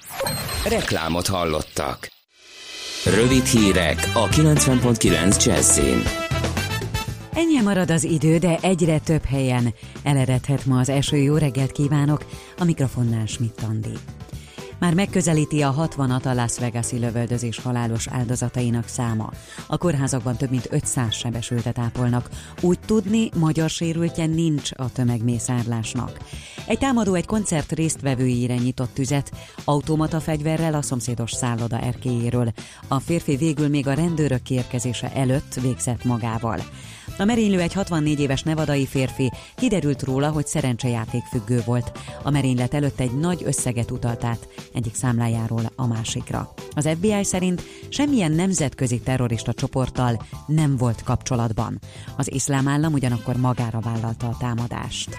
[0.69, 2.07] Reklámot hallottak.
[3.05, 6.03] Rövid hírek a 90.9 Jazzin.
[7.33, 11.17] Ennyi marad az idő, de egyre több helyen eleredhet ma az eső.
[11.17, 12.25] Jó reggelt kívánok!
[12.57, 13.93] A mikrofonnál Schmidt Andi.
[14.79, 19.31] Már megközelíti a 60-at a Las Vegas-i lövöldözés halálos áldozatainak száma.
[19.67, 22.29] A kórházakban több mint 500 sebesültet ápolnak.
[22.61, 26.17] Úgy tudni, magyar sérültje nincs a tömegmészárlásnak.
[26.67, 29.31] Egy támadó egy koncert résztvevőire nyitott tüzet,
[29.63, 32.51] automata fegyverrel a szomszédos szálloda erkéjéről.
[32.87, 36.59] A férfi végül még a rendőrök kiérkezése előtt végzett magával.
[37.17, 41.91] A merénylő egy 64 éves nevadai férfi, kiderült róla, hogy szerencsejáték függő volt.
[42.23, 46.53] A merénylet előtt egy nagy összeget utalt át egyik számlájáról a másikra.
[46.71, 51.79] Az FBI szerint semmilyen nemzetközi terrorista csoporttal nem volt kapcsolatban.
[52.17, 55.09] Az iszlám állam ugyanakkor magára vállalta a támadást.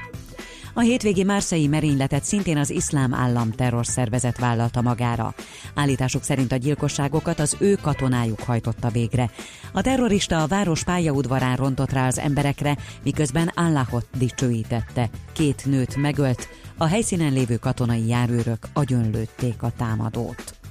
[0.78, 5.34] A hétvégi márszei merényletet szintén az iszlám állam terrorszervezet vállalta magára.
[5.74, 9.30] Állításuk szerint a gyilkosságokat az ő katonájuk hajtotta végre.
[9.72, 15.10] A terrorista a város pályaudvarán rontott rá az emberekre, miközben Allahot dicsőítette.
[15.32, 20.65] Két nőt megölt, a helyszínen lévő katonai járőrök agyonlőtték a támadót.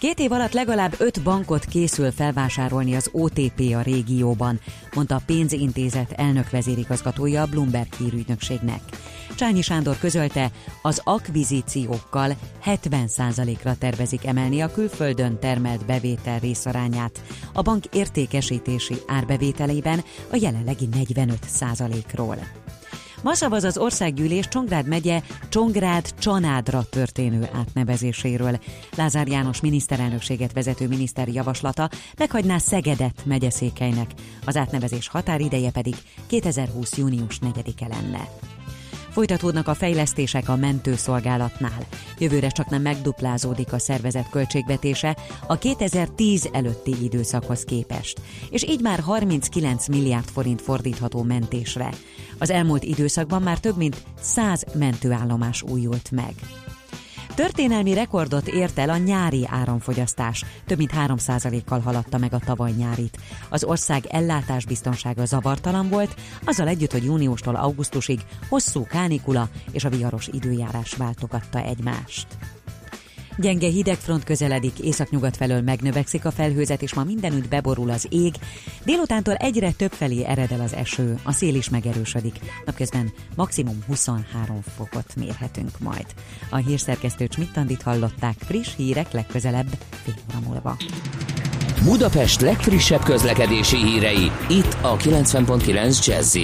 [0.00, 4.60] Két év alatt legalább öt bankot készül felvásárolni az OTP a régióban,
[4.94, 8.80] mondta a pénzintézet elnök vezérigazgatója a Bloomberg hírügynökségnek.
[9.36, 10.50] Csányi Sándor közölte,
[10.82, 20.36] az akvizíciókkal 70%-ra tervezik emelni a külföldön termelt bevétel részarányát, a bank értékesítési árbevételében a
[20.40, 22.36] jelenlegi 45%-ról.
[23.22, 28.58] Ma szavaz az országgyűlés Csongrád megye Csongrád Csanádra történő átnevezéséről.
[28.96, 34.10] Lázár János miniszterelnökséget vezető miniszter javaslata meghagyná Szegedet megyeszékelynek,
[34.44, 35.94] az átnevezés határideje pedig
[36.26, 36.96] 2020.
[36.96, 38.49] június 4-e lenne.
[39.10, 41.86] Folytatódnak a fejlesztések a mentőszolgálatnál.
[42.18, 48.20] Jövőre csak nem megduplázódik a szervezet költségvetése a 2010 előtti időszakhoz képest,
[48.50, 51.90] és így már 39 milliárd forint fordítható mentésre.
[52.38, 56.34] Az elmúlt időszakban már több mint 100 mentőállomás újult meg.
[57.40, 60.44] Történelmi rekordot ért el a nyári áramfogyasztás.
[60.66, 63.18] Több mint 3%-kal haladta meg a tavaly nyárit.
[63.50, 70.28] Az ország ellátásbiztonsága zavartalan volt, azzal együtt, hogy júniustól augusztusig hosszú kánikula és a viharos
[70.32, 72.26] időjárás váltogatta egymást.
[73.40, 78.34] Gyenge hidegfront közeledik, északnyugat felől megnövekszik a felhőzet, és ma mindenütt beborul az ég.
[78.84, 82.38] Délutántól egyre több felé ered el az eső, a szél is megerősödik.
[82.64, 86.06] Napközben maximum 23 fokot mérhetünk majd.
[86.50, 89.68] A hírszerkesztő Csmittandit hallották, friss hírek legközelebb
[90.02, 90.76] fél óra múlva.
[91.84, 96.36] Budapest legfrissebb közlekedési hírei, itt a 90.9 jazz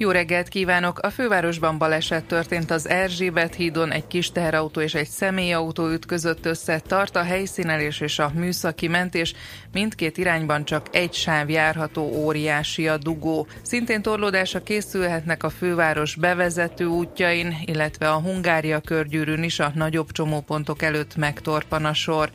[0.00, 0.98] jó reggelt kívánok!
[0.98, 6.78] A fővárosban baleset történt az Erzsébet hídon, egy kis teherautó és egy személyautó ütközött össze,
[6.78, 9.34] tart a helyszínelés és a műszaki mentés,
[9.72, 13.46] mindkét irányban csak egy sáv járható óriási a dugó.
[13.62, 20.82] Szintén torlódásra készülhetnek a főváros bevezető útjain, illetve a Hungária körgyűrűn is a nagyobb csomópontok
[20.82, 22.30] előtt megtorpan a sor.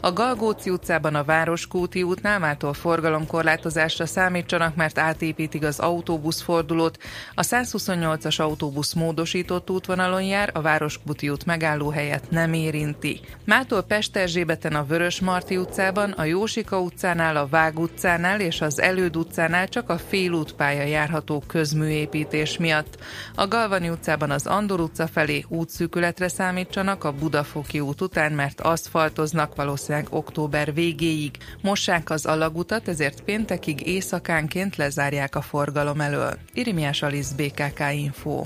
[0.00, 6.98] A Galgóci utcában a Városkúti útnál mától forgalomkorlátozásra számítsanak, mert átépítik az autóbuszfordulót,
[7.34, 13.20] a 128-as autóbusz módosított útvonalon jár, a Városkuti út megálló helyet nem érinti.
[13.44, 19.16] Mától Pesterzsébeten a Vörös Marti utcában, a Jósika utcánál, a Vág utcánál és az Előd
[19.16, 22.98] utcánál csak a félútpálya járható közműépítés miatt.
[23.34, 29.54] A Galvani utcában az Andor utca felé útszűkületre számítsanak a Budafoki út után, mert aszfaltoznak
[29.54, 31.30] valószínűleg október végéig.
[31.62, 36.38] Mossák az alagutat, ezért péntekig éjszakánként lezárják a forgalom elől.
[36.52, 38.42] Irimiás Alisz BKK Info.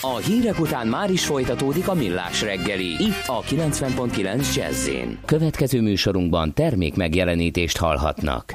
[0.00, 2.90] A hírek után már is folytatódik a millás reggeli.
[2.98, 4.88] Itt a 90.9 jazz
[5.24, 8.52] Következő műsorunkban termék megjelenítést hallhatnak.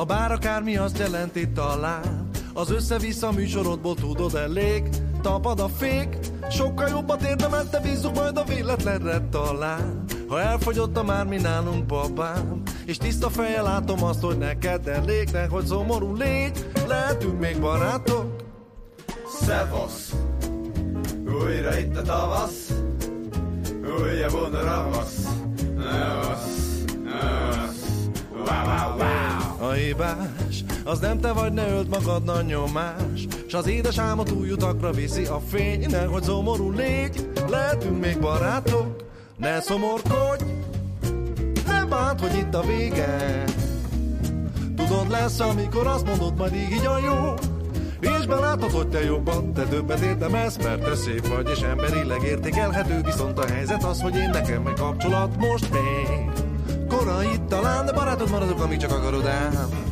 [0.00, 2.28] A bár akármi azt jelenti talán.
[2.52, 4.88] Az össze-vissza műsorodból tudod elég.
[5.22, 6.18] Tapad a fék,
[6.50, 10.04] sokkal jobbat érdemelte, bízzuk majd a véletlenre talán.
[10.28, 15.28] Ha elfogyott a már mi nálunk babám És tiszta fejjel látom azt, hogy neked elég
[15.50, 16.70] hogy szomorú légy.
[16.86, 18.36] Lehetünk még barátok.
[19.40, 20.14] Szevasz!
[21.26, 22.72] Újra itt a tavasz.
[24.00, 25.28] Újabb a ravasz
[25.76, 27.79] Nevasz Nevasz
[28.46, 33.26] Wow, A hibás az nem te vagy, ne ölt magad nagy nyomás.
[33.48, 35.86] S az édes álmot új utakra viszi a fény.
[35.90, 39.04] Nehogy szomorú légy, lehetünk még barátok.
[39.36, 40.44] Ne szomorkodj,
[41.66, 43.44] nem bánt, hogy itt a vége.
[44.76, 47.34] Tudod lesz, amikor azt mondod, majd így, így a jó.
[48.00, 53.00] És belátod, hogy te jobban, te többet érdemelsz, mert te szép vagy, és emberileg értékelhető,
[53.04, 56.49] viszont a helyzet az, hogy én nekem meg kapcsolat most még.
[57.00, 59.89] Korai itt talán, de barátod maradok, amíg csak akarod ám.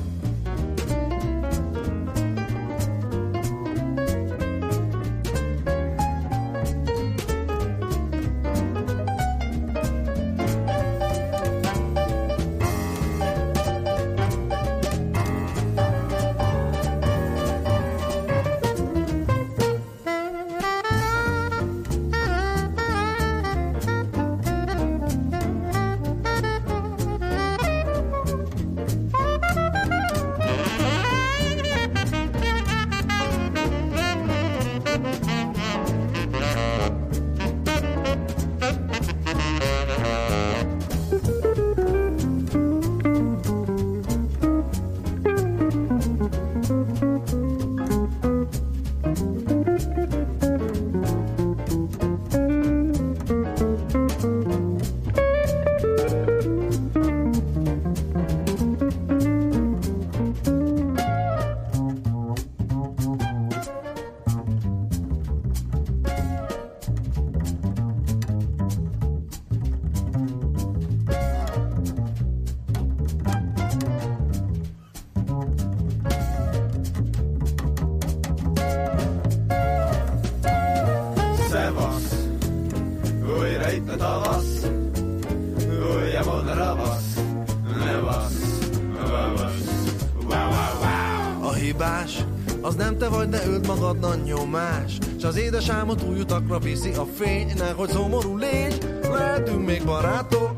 [95.88, 100.50] Álmot új utakra viszi a fény, nehogy szomorú légy, lehetünk még barátok,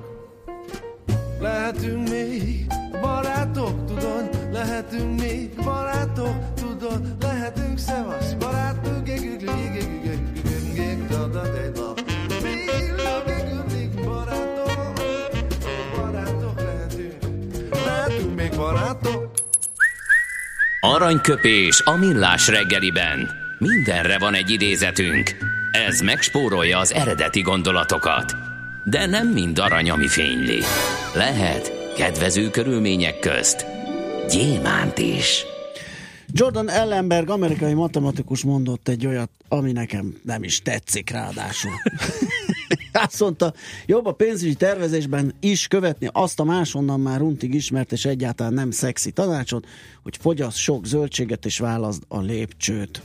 [1.41, 2.67] lehetünk még
[3.01, 8.99] barátok, tudod, lehetünk még barátok, tudod, lehetünk szevasz, barátok,
[20.81, 23.50] Aranyköpés a millás reggeliben.
[23.61, 25.37] Mindenre van egy idézetünk.
[25.71, 28.35] Ez megspórolja az eredeti gondolatokat.
[28.85, 30.59] De nem mind arany, ami fényli.
[31.15, 33.67] Lehet kedvező körülmények közt
[34.29, 35.45] gyémánt is.
[36.27, 41.73] Jordan Ellenberg, amerikai matematikus mondott egy olyat, ami nekem nem is tetszik ráadásul.
[42.93, 43.55] Azt mondta,
[43.87, 48.71] jobb a pénzügyi tervezésben is követni azt a másonnan már untig ismert és egyáltalán nem
[48.71, 49.67] szexi tanácsot,
[50.03, 53.03] hogy fogyasz sok zöldséget és válaszd a lépcsőt.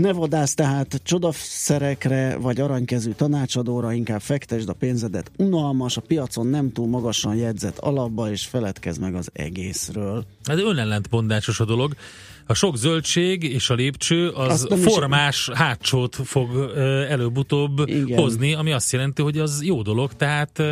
[0.00, 6.72] Ne vadász tehát csodaszerekre vagy aranykezű tanácsadóra, inkább fektesd a pénzedet unalmas, a piacon nem
[6.72, 10.24] túl magasan jegyzett alapba, és feledkezz meg az egészről.
[10.44, 11.94] Ez önellentmondásos a dolog.
[12.46, 15.54] A sok zöldség és a lépcső az formás is...
[15.54, 16.72] hátsót fog
[17.08, 18.18] előbb-utóbb Igen.
[18.18, 20.62] hozni, ami azt jelenti, hogy az jó dolog, tehát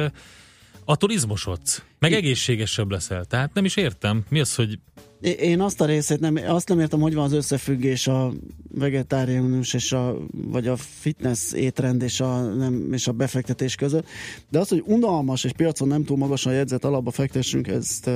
[0.85, 3.25] a turizmusodsz, meg egészségesebb leszel.
[3.25, 4.25] Tehát nem is értem.
[4.29, 4.79] Mi az, hogy
[5.25, 8.33] én azt a részét nem, azt nem értem, hogy van az összefüggés a
[8.75, 14.07] vegetáriánus és a, vagy a fitness étrend és a, nem, és a befektetés között,
[14.51, 18.11] de az, hogy unalmas és piacon nem túl magasan jegyzett alapba fektessünk, ezt,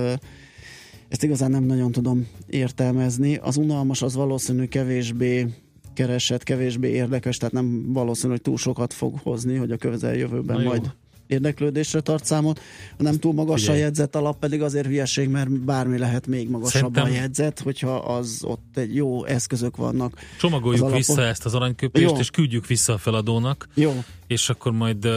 [1.08, 3.36] ezt igazán nem nagyon tudom értelmezni.
[3.36, 5.46] Az unalmas az valószínű kevésbé
[5.94, 10.94] keresett, kevésbé érdekes, tehát nem valószínű, hogy túl sokat fog hozni, hogy a közeljövőben majd
[11.28, 12.60] érdeklődésre tart számot,
[12.98, 13.80] a nem túl magas Figyelj.
[13.80, 17.04] a jegyzet alap pedig azért hülyeség, mert bármi lehet még magasabb Szerintem...
[17.04, 20.20] a jegyzet, hogyha az ott egy jó eszközök vannak.
[20.38, 22.18] Csomagoljuk vissza ezt az aranyköpést, jó.
[22.18, 24.04] és küldjük vissza a feladónak, jó.
[24.26, 25.08] és akkor majd,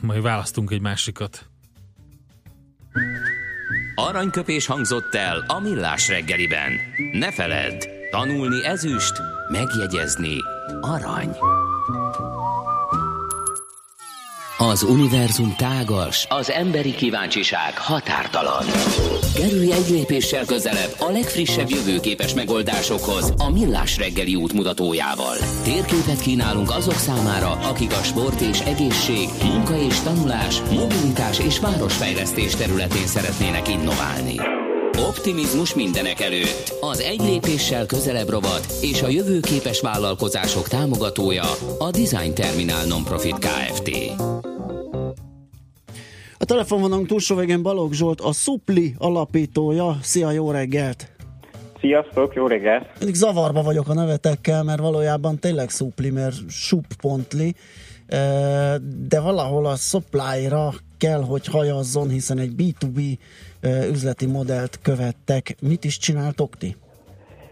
[0.00, 1.48] majd választunk egy másikat.
[3.94, 6.72] Aranyköpés hangzott el a millás reggeliben.
[7.12, 9.12] Ne feledd, tanulni ezüst,
[9.50, 10.36] megjegyezni
[10.80, 11.36] arany.
[14.68, 18.64] Az univerzum tágas, az emberi kíváncsiság határtalan.
[19.34, 25.36] Kerülj egy lépéssel közelebb a legfrissebb jövőképes megoldásokhoz a Millás reggeli útmutatójával.
[25.62, 32.54] Térképet kínálunk azok számára, akik a sport és egészség, munka és tanulás, mobilitás és városfejlesztés
[32.54, 34.36] területén szeretnének innoválni.
[34.98, 36.74] Optimizmus mindenek előtt.
[36.80, 43.90] Az egy lépéssel közelebb rovat és a jövőképes vállalkozások támogatója a Design Terminál Nonprofit Kft.
[46.50, 49.96] Telefonvonalunk túlsó végén Balogh Zsolt, a Supli alapítója.
[50.02, 51.12] Szia, jó reggelt!
[51.80, 52.88] Sziasztok, jó reggelt!
[52.98, 57.54] Mindig zavarba vagyok a nevetekkel, mert valójában tényleg Supli, mert sup.li,
[59.08, 63.18] de valahol a supply-ra kell, hogy hajazzon, hiszen egy B2B
[63.90, 65.54] üzleti modellt követtek.
[65.62, 66.76] Mit is csináltok ti?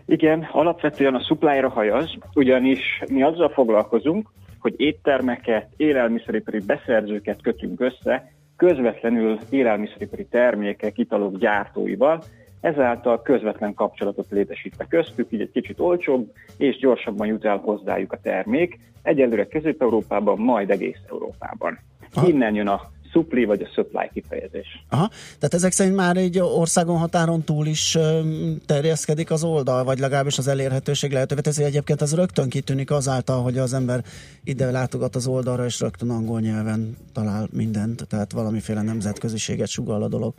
[0.06, 8.36] Igen, alapvetően a supply-ra hajaz, ugyanis mi azzal foglalkozunk, hogy éttermeket, élelmiszeripari beszerzőket kötünk össze,
[8.58, 12.22] közvetlenül élelmiszeripari termékek, italok gyártóival,
[12.60, 18.20] ezáltal közvetlen kapcsolatot létesítve köztük, így egy kicsit olcsóbb és gyorsabban jut el hozzájuk a
[18.22, 21.78] termék, egyelőre Közép-Európában, majd egész Európában.
[22.26, 22.80] Innen jön a
[23.12, 24.84] supply vagy a supply kifejezés.
[24.88, 27.98] Aha, tehát ezek szerint már egy országon határon túl is
[28.66, 31.62] terjeszkedik az oldal, vagy legalábbis az elérhetőség lehetővé teszi.
[31.62, 34.04] Egyébként ez rögtön kitűnik azáltal, hogy az ember
[34.44, 40.08] ide látogat az oldalra, és rögtön angol nyelven talál mindent, tehát valamiféle nemzetköziséget sugall a
[40.08, 40.34] dolog.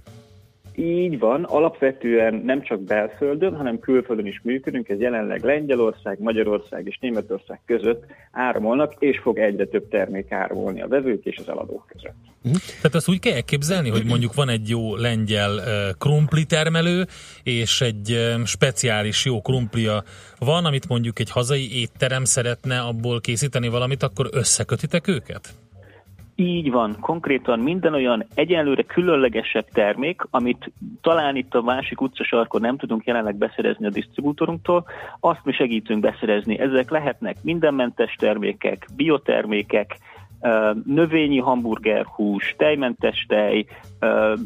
[0.80, 6.98] Így van, alapvetően nem csak belföldön, hanem külföldön is működünk, ez jelenleg Lengyelország, Magyarország és
[7.02, 12.16] Németország között áramolnak, és fog egyre több termék áramolni a vevők és az eladók között.
[12.44, 12.62] Uh-huh.
[12.76, 15.60] Tehát azt úgy kell elképzelni, hogy mondjuk van egy jó lengyel
[15.98, 17.06] krumpli termelő,
[17.44, 20.04] és egy speciális jó krumplia
[20.38, 25.54] van, amit mondjuk egy hazai étterem szeretne abból készíteni valamit, akkor összekötitek őket?
[26.42, 30.72] Így van, konkrétan minden olyan egyenlőre különlegesebb termék, amit
[31.02, 34.86] talán itt a másik utcasarkon nem tudunk jelenleg beszerezni a disztribútorunktól,
[35.20, 36.60] azt mi segítünk beszerezni.
[36.60, 39.98] Ezek lehetnek mindenmentes termékek, biotermékek,
[40.86, 43.66] növényi hamburgerhús, tejmentes tej,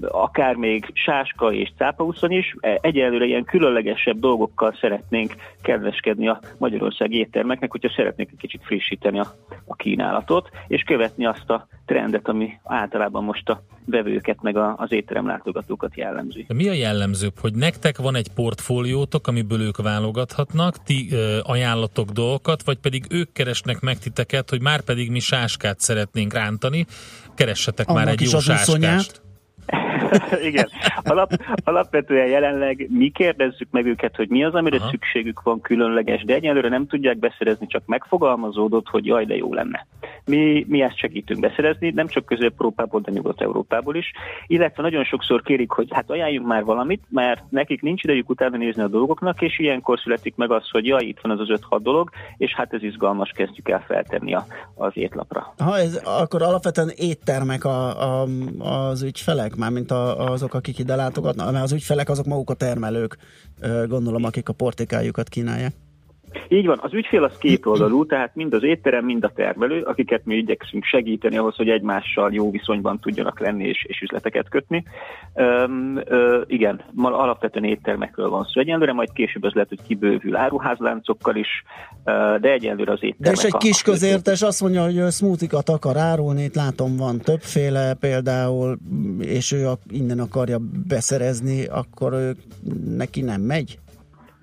[0.02, 2.56] akár még sáska és cápauszon is.
[2.60, 9.20] E, egyelőre ilyen különlegesebb dolgokkal szeretnénk kedveskedni a Magyarország éttermeknek, hogyha szeretnék egy kicsit frissíteni
[9.20, 9.36] a,
[9.66, 14.92] a kínálatot, és követni azt a trendet, ami általában most a vevőket, meg a, az
[14.92, 16.46] étterem látogatókat jellemzi.
[16.54, 22.64] Mi a jellemzőbb, hogy nektek van egy portfóliótok, amiből ők válogathatnak, ti ö, ajánlatok dolgokat,
[22.64, 26.86] vagy pedig ők keresnek meg titeket, hogy már pedig mi sáskát szeretnénk rántani,
[27.36, 29.22] keressetek Annak már egy jó sáskást.
[30.50, 30.70] Igen.
[31.04, 31.32] Alap,
[31.64, 34.90] alapvetően jelenleg mi kérdezzük meg őket, hogy mi az, amire Aha.
[34.90, 39.88] szükségük van különleges, de egyelőre nem tudják beszerezni, csak megfogalmazódott, hogy jaj, de jó lenne.
[40.26, 44.12] Mi, mi ezt segítünk beszerezni, nem csak Közép-Európából, de Nyugat-Európából is,
[44.48, 48.82] illetve nagyon sokszor kérik, hogy hát ajánljunk már valamit, mert nekik nincs idejük utána nézni
[48.82, 52.10] a dolgoknak, és ilyenkor születik meg az, hogy jaj, itt van az az 5-6 dolog,
[52.38, 54.46] és hát ez izgalmas, kezdjük el feltenni a,
[54.76, 55.54] az étlapra.
[55.58, 58.28] Ha ez, akkor alapvetően éttermek a, a,
[58.60, 59.04] az
[59.44, 63.18] ügyfelek, mármint a, azok, akik ide látogatnak, mert az ügyfelek azok maguk a termelők,
[63.88, 65.74] gondolom, akik a portikájukat kínálják.
[66.48, 70.26] Így van, az ügyfél az két oldalú, tehát mind az étterem, mind a termelő, akiket
[70.26, 74.84] mi igyekszünk segíteni ahhoz, hogy egymással jó viszonyban tudjanak lenni és, és üzleteket kötni.
[75.36, 78.62] Üm, ö, igen, alapvetően éttermekről van szó.
[78.62, 81.64] Egyelőre majd később az lehet, hogy kibővül áruházláncokkal is,
[82.40, 83.36] de egyelőre az éttermek.
[83.36, 87.94] De és egy kis közértes azt mondja, hogy smoothie akar árulni, itt látom van többféle
[87.94, 88.78] például,
[89.20, 90.58] és ő innen akarja
[90.88, 92.36] beszerezni, akkor ő,
[92.98, 93.78] neki nem megy?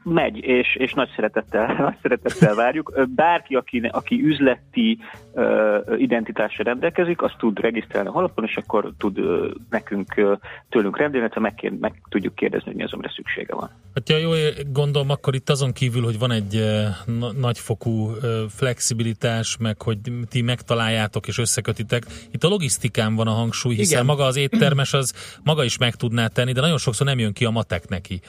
[0.03, 2.93] Megy, és, és nagy, szeretettel, nagy szeretettel várjuk.
[3.15, 4.99] Bárki, aki, aki üzleti
[5.33, 10.39] uh, identitásra rendelkezik, az tud regisztrálni a halapon, és akkor tud uh, nekünk uh,
[10.69, 13.71] tőlünk rendelni, ha meg, meg tudjuk kérdezni, hogy mi az, amire szüksége van.
[13.95, 14.31] Hát ja, jó
[14.73, 19.99] gondolom, akkor itt azon kívül, hogy van egy uh, nagyfokú uh, flexibilitás, meg hogy
[20.29, 24.17] ti megtaláljátok és összekötitek, itt a logisztikán van a hangsúly, hiszen Igen.
[24.17, 27.45] maga az éttermes az maga is meg tudná tenni, de nagyon sokszor nem jön ki
[27.45, 28.21] a matek neki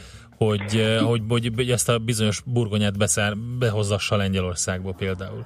[0.45, 5.45] hogy, eh, hogy, hogy, hogy ezt a bizonyos burgonyát beszár, behozzassa Lengyelországból például.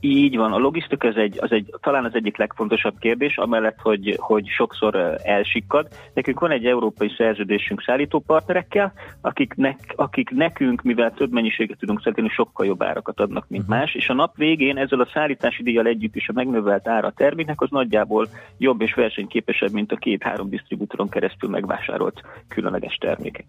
[0.00, 4.16] Így van, a logisztika az egy, az egy, talán az egyik legfontosabb kérdés, amellett, hogy,
[4.18, 5.88] hogy sokszor eh, elsikkad.
[6.14, 12.00] Nekünk van egy európai szerződésünk szállító partnerekkel, akik, ne, akik nekünk, mivel több mennyiséget tudunk
[12.02, 13.78] szállítani, sokkal jobb árakat adnak, mint uh-huh.
[13.78, 17.12] más, és a nap végén ezzel a szállítási díjjal együtt is a megnövelt ára a
[17.16, 18.28] terméknek az nagyjából
[18.58, 23.46] jobb és versenyképesebb, mint a két-három disztribútoron keresztül megvásárolt különleges termékek.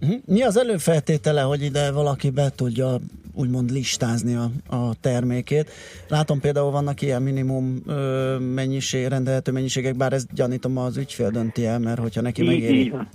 [0.00, 0.20] Uh-huh.
[0.26, 2.96] Mi az előfeltétele, hogy ide valaki be tudja
[3.34, 5.70] úgymond listázni a, a termékét?
[6.08, 11.66] Látom például vannak ilyen minimum ö, mennyiség, rendelhető mennyiségek, bár ezt gyanítom az ügyfél dönti
[11.66, 12.78] el, mert hogyha neki Így, megéri.
[12.78, 13.08] így van.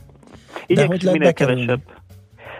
[0.67, 1.65] De hogy lehet minél bekerülni?
[1.65, 1.81] kevesebb,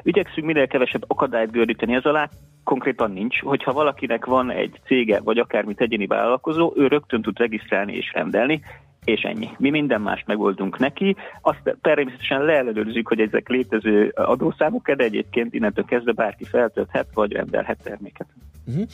[0.04, 2.30] igyekszünk minél kevesebb akadályt gördíteni ez alá,
[2.64, 3.40] konkrétan nincs.
[3.40, 8.62] Hogyha valakinek van egy cége, vagy akármit egyéni vállalkozó, ő rögtön tud regisztrálni és rendelni,
[9.06, 9.50] és ennyi.
[9.58, 11.16] Mi minden mást megoldunk neki.
[11.42, 17.84] Azt természetesen leellenőrizzük, hogy ezek létező adószámok, de egyébként innentől kezdve bárki feltölthet, vagy rendelhet
[17.84, 18.28] terméket.
[18.66, 18.88] Uh-huh.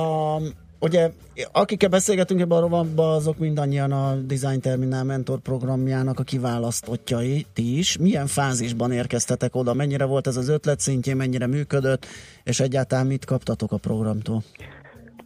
[0.00, 0.40] A,
[0.80, 1.10] ugye,
[1.52, 7.78] akikkel beszélgetünk ebben a rovatban, azok mindannyian a Design Terminal Mentor programjának a kiválasztottjai, ti
[7.78, 7.98] is.
[7.98, 9.74] Milyen fázisban érkeztetek oda?
[9.74, 12.06] Mennyire volt ez az ötlet szintjén, mennyire működött,
[12.44, 14.42] és egyáltalán mit kaptatok a programtól?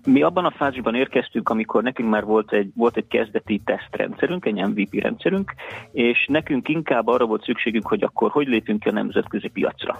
[0.04, 4.54] Mi abban a fázisban érkeztünk, amikor nekünk már volt egy, volt egy kezdeti tesztrendszerünk, egy
[4.54, 5.54] MVP rendszerünk,
[5.92, 9.98] és nekünk inkább arra volt szükségünk, hogy akkor hogy lépünk ki a nemzetközi piacra.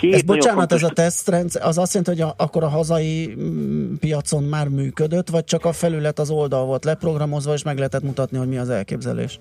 [0.00, 4.42] Ez bocsánat, ez a tesztrendszer, az azt jelenti, hogy a, akkor a hazai mm, piacon
[4.42, 8.48] már működött, vagy csak a felület az oldal volt leprogramozva, és meg lehetett mutatni, hogy
[8.48, 9.40] mi az elképzelés?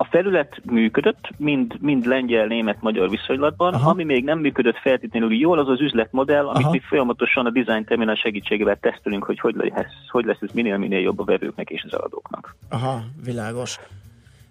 [0.00, 3.74] A felület működött, mind, mind lengyel, német, magyar viszonylatban.
[3.74, 3.90] Aha.
[3.90, 6.70] Ami még nem működött feltétlenül jól, az az üzletmodell, amit Aha.
[6.70, 11.18] mi folyamatosan a design terminal segítségével tesztelünk, hogy hogy lesz, hogy lesz ez minél-minél jobb
[11.18, 12.56] a vevőknek és az eladóknak.
[12.68, 13.78] Aha, világos.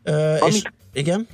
[0.04, 1.28] Ö, amit, és, igen?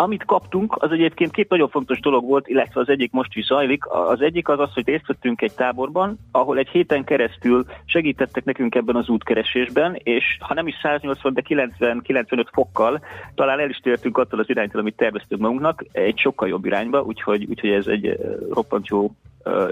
[0.00, 3.86] Amit kaptunk, az egyébként két nagyon fontos dolog volt, illetve az egyik most is zajlik.
[3.86, 8.74] Az egyik az az, hogy részt vettünk egy táborban, ahol egy héten keresztül segítettek nekünk
[8.74, 13.00] ebben az útkeresésben, és ha nem is 180, de 90-95 fokkal
[13.34, 17.46] talán el is tértünk attól az iránytól, amit terveztünk magunknak, egy sokkal jobb irányba, úgyhogy,
[17.48, 18.18] úgyhogy ez egy
[18.50, 19.10] roppant jó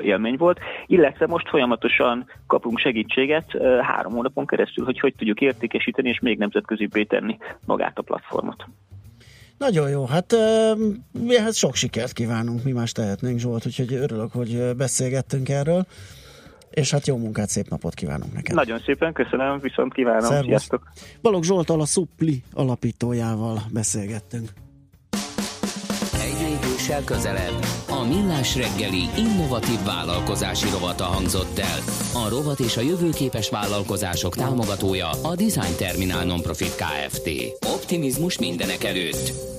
[0.03, 6.20] élmény volt, illetve most folyamatosan kapunk segítséget három hónapon keresztül, hogy hogy tudjuk értékesíteni és
[6.20, 8.64] még nemzetközibbé tenni magát a platformot.
[9.59, 10.33] Nagyon jó, hát
[11.29, 15.87] ehhez sok sikert kívánunk, mi más tehetnénk Zsolt, úgyhogy örülök, hogy beszélgettünk erről,
[16.71, 18.55] és hát jó munkát, szép napot kívánunk neked.
[18.55, 20.47] Nagyon szépen köszönöm, viszont kívánom, Szervusz.
[20.47, 20.93] sziasztok!
[21.23, 24.49] Balogh Zsoltal a Supli alapítójával beszélgettünk.
[26.87, 31.78] Lépéssel közelebb a Millás reggeli innovatív vállalkozási rovata hangzott el.
[32.24, 37.30] A rovat és a jövőképes vállalkozások támogatója a Design Terminal Nonprofit Kft.
[37.74, 39.56] Optimizmus mindenek előtt.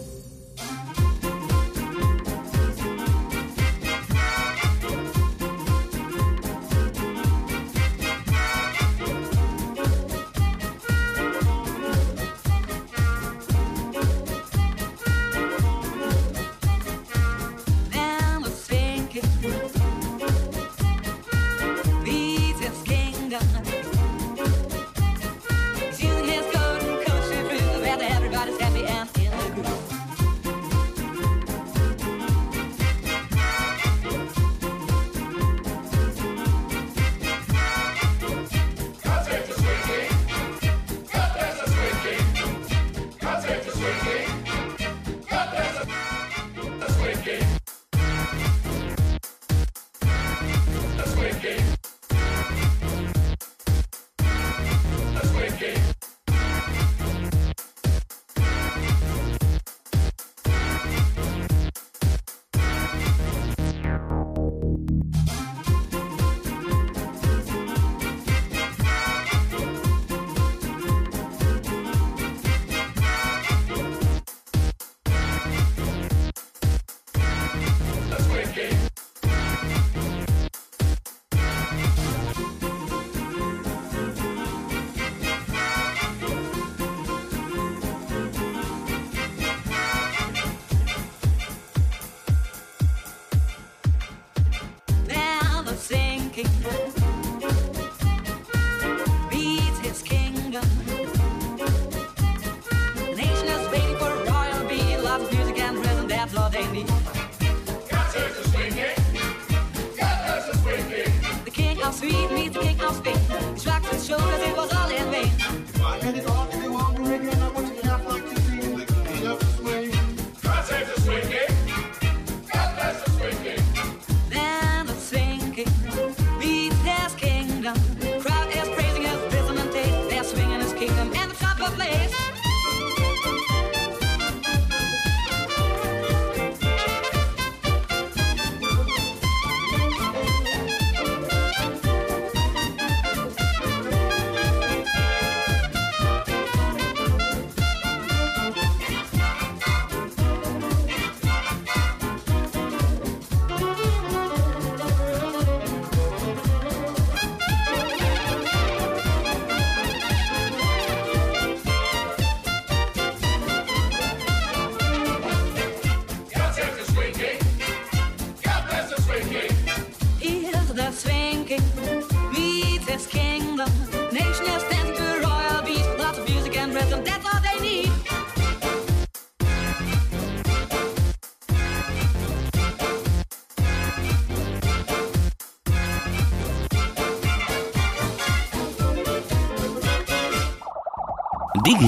[112.07, 112.76] We need to get.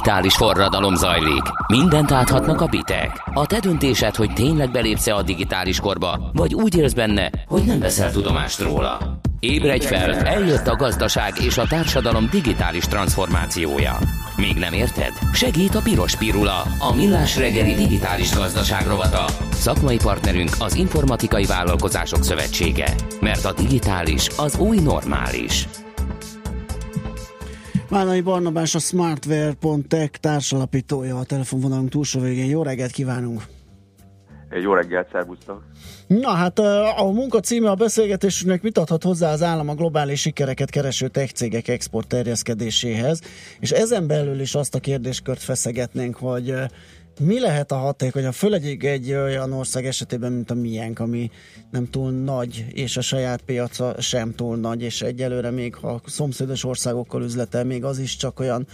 [0.09, 1.41] Digitális forradalom zajlik.
[1.67, 3.23] Mindent áthatnak a bitek.
[3.33, 7.79] A te döntésed, hogy tényleg belépsz a digitális korba, vagy úgy élsz benne, hogy nem
[7.79, 9.19] veszel tudomást róla.
[9.39, 13.97] Ébredj fel, eljött a gazdaság és a társadalom digitális transformációja.
[14.37, 15.11] Még nem érted?
[15.33, 19.25] Segít a Piros Pirula, a millás reggeli digitális gazdaság rovata.
[19.51, 22.93] Szakmai partnerünk az Informatikai Vállalkozások Szövetsége.
[23.21, 25.67] Mert a digitális az új normális.
[27.89, 32.49] Málnai Barnabás a Smartware.tech társalapítója a telefonvonalunk túlsó végén.
[32.49, 33.41] Jó reggelt kívánunk!
[34.63, 35.63] Jó reggelt, szervusztok!
[36.07, 36.59] Na hát
[36.97, 41.33] a munka címe a beszélgetésünknek mit adhat hozzá az állam a globális sikereket kereső tech
[41.33, 43.21] cégek export terjeszkedéséhez,
[43.59, 46.53] és ezen belül is azt a kérdéskört feszegetnénk, hogy
[47.19, 51.31] mi lehet a hatékony, főleg egy olyan ország esetében, mint a miénk, ami
[51.71, 56.63] nem túl nagy, és a saját piaca sem túl nagy, és egyelőre még ha szomszédos
[56.63, 58.67] országokkal üzletel, még az is csak olyan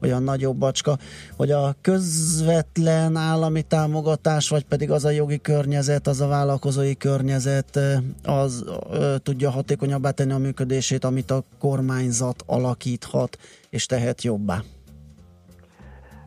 [0.00, 0.98] olyan nagyobb bacska,
[1.36, 7.78] hogy a közvetlen állami támogatás, vagy pedig az a jogi környezet, az a vállalkozói környezet,
[8.24, 13.38] az ö, tudja hatékonyabbá tenni a működését, amit a kormányzat alakíthat
[13.70, 14.62] és tehet jobbá.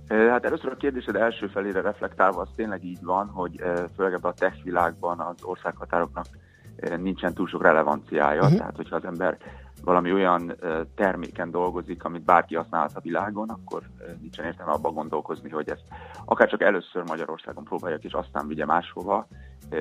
[0.09, 3.63] Hát először a kérdésed első felére reflektálva, az tényleg így van, hogy
[3.95, 6.25] főleg ebben a tech világban az országhatároknak
[6.97, 8.57] nincsen túl sok relevanciája, uh-huh.
[8.57, 9.37] tehát hogyha az ember
[9.83, 10.55] valami olyan
[10.95, 13.81] terméken dolgozik, amit bárki használhat a világon, akkor
[14.19, 15.83] nincsen értelme abban gondolkozni, hogy ezt
[16.25, 19.27] akár csak először Magyarországon próbáljak, és aztán vigye máshova.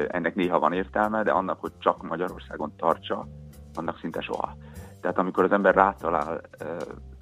[0.09, 3.26] Ennek néha van értelme, de annak, hogy csak Magyarországon tartsa,
[3.74, 4.57] annak szinte soha.
[5.01, 6.41] Tehát amikor az ember rátalál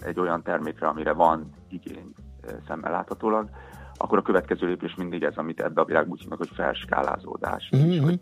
[0.00, 2.12] egy olyan termékre, amire van igény
[2.66, 3.48] szemmel láthatólag,
[3.94, 7.90] akkor a következő lépés mindig ez, amit ebbe a világban úgy hívnak, hogy felskálázódás, mm-hmm.
[7.90, 8.20] és hogy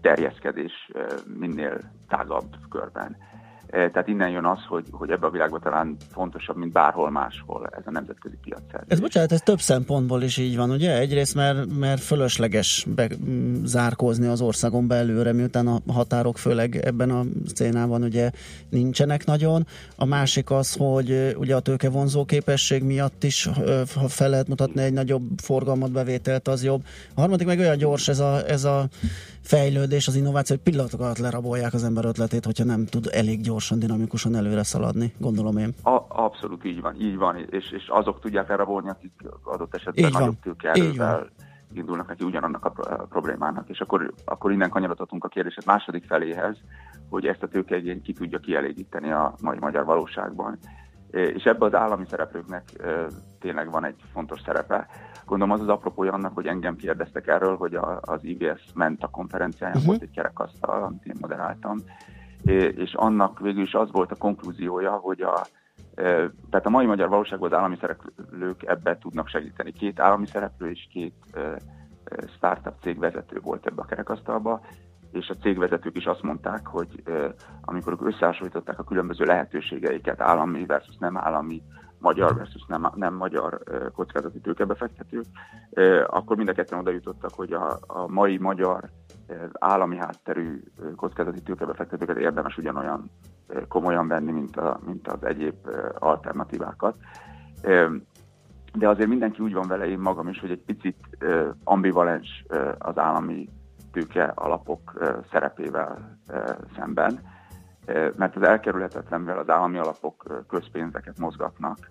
[0.00, 0.90] terjeszkedés
[1.38, 3.16] minél tágabb körben.
[3.70, 7.68] Eh, tehát innen jön az, hogy, hogy ebben a világban talán fontosabb, mint bárhol máshol
[7.76, 8.62] ez a nemzetközi piac.
[8.88, 10.98] Ez bocsánat, ez több szempontból is így van, ugye?
[10.98, 12.86] Egyrészt, mert, mert fölösleges
[13.64, 17.22] zárkózni az országon belőle, miután a határok főleg ebben a
[17.54, 18.30] szénában ugye
[18.68, 19.66] nincsenek nagyon.
[19.96, 23.48] A másik az, hogy ugye a tőkevonzó képesség miatt is,
[23.94, 26.82] ha fel lehet mutatni egy nagyobb forgalmat, bevételt, az jobb.
[27.14, 28.88] A harmadik meg olyan gyors ez a, ez a
[29.46, 33.78] fejlődés, az innováció, hogy pillanatok alatt lerabolják az ember ötletét, hogyha nem tud elég gyorsan,
[33.78, 35.74] dinamikusan előre szaladni, gondolom én.
[35.82, 40.12] A, abszolút így van, így van, és, és azok tudják lerabolni, akik adott esetben így
[40.12, 41.30] nagyobb tőkerővel
[41.74, 42.70] indulnak neki ugyanannak a
[43.08, 43.68] problémának.
[43.68, 46.56] És akkor, akkor innen kanyarodhatunk a kérdésed második feléhez,
[47.08, 50.58] hogy ezt a tőkeigényt ki tudja kielégíteni a mai magyar valóságban.
[51.10, 52.62] És ebbe az állami szereplőknek
[53.40, 54.86] tényleg van egy fontos szerepe.
[55.26, 59.08] Gondolom az az apropója annak, hogy engem kérdeztek erről, hogy a, az IBS ment a
[59.08, 59.90] konferenciáján, uh-huh.
[59.90, 61.78] volt egy kerekasztal, amit én moderáltam,
[62.76, 65.46] és annak végül is az volt a konklúziója, hogy a,
[66.50, 69.72] tehát a mai magyar valóságban az állami szereplők ebbe tudnak segíteni.
[69.72, 71.14] Két állami szereplő és két
[72.36, 74.60] startup cég vezető volt ebbe a kerekasztalba,
[75.16, 77.02] és a cégvezetők is azt mondták, hogy
[77.60, 81.62] amikor ők összehasonlították a különböző lehetőségeiket, állami versus nem állami
[81.98, 83.62] magyar versus nem, nem magyar
[83.94, 85.24] kockázati tőkebefektetők,
[86.06, 88.90] akkor mind a ketten oda jutottak, hogy a, a mai magyar
[89.52, 90.62] állami hátterű
[90.96, 93.10] kockázati tőkebefektetőket érdemes ugyanolyan
[93.68, 95.54] komolyan venni, mint, a, mint az egyéb
[95.98, 96.96] alternatívákat.
[98.74, 100.96] De azért mindenki úgy van vele, én magam is, hogy egy picit
[101.64, 102.44] ambivalens
[102.78, 103.48] az állami
[103.96, 104.92] tőke alapok
[105.30, 106.18] szerepével
[106.76, 107.20] szemben
[108.16, 111.90] mert az elkerülhetetlen, mivel az állami alapok közpénzeket mozgatnak,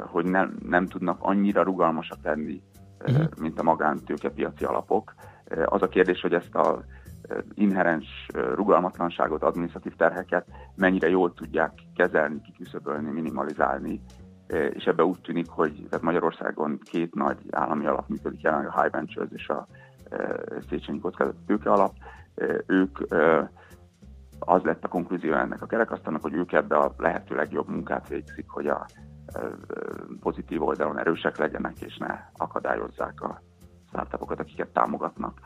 [0.00, 2.62] hogy nem, nem tudnak annyira rugalmasak lenni,
[3.00, 3.24] uh-huh.
[3.40, 5.14] mint a magántőkepiaci alapok.
[5.64, 6.84] Az a kérdés, hogy ezt a
[7.54, 14.00] inherens rugalmatlanságot, adminisztratív terheket mennyire jól tudják kezelni, kiküszöbölni, minimalizálni,
[14.72, 18.92] és ebbe úgy tűnik, hogy tehát Magyarországon két nagy állami alap működik jelenleg, a High
[18.92, 19.66] Ventures és a
[20.68, 21.94] Széchenyi Kockázati Tőke Alap.
[22.66, 22.98] Ők
[24.38, 28.48] az lett a konklúzió ennek a kerekasztalnak, hogy ők ebbe a lehető legjobb munkát végzik,
[28.48, 28.86] hogy a
[30.20, 33.42] pozitív oldalon erősek legyenek, és ne akadályozzák a
[33.88, 35.40] startupokat, akiket támogatnak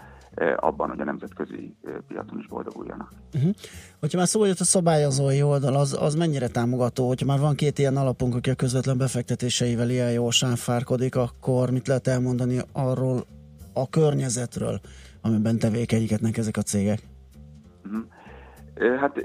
[0.56, 1.76] abban, hogy a nemzetközi
[2.08, 3.12] piacon is boldoguljanak.
[3.34, 3.54] Uh-huh.
[4.00, 7.06] Hogyha már szó jött a szabályozói oldal, az, az mennyire támogató?
[7.06, 11.86] Hogyha már van két ilyen alapunk, aki a közvetlen befektetéseivel ilyen jól sánfárkodik, akkor mit
[11.86, 13.26] lehet elmondani arról
[13.76, 14.80] a környezetről,
[15.20, 16.98] amiben tevékenykednek ezek a cégek?
[17.84, 18.04] Uh-huh.
[19.00, 19.22] Hát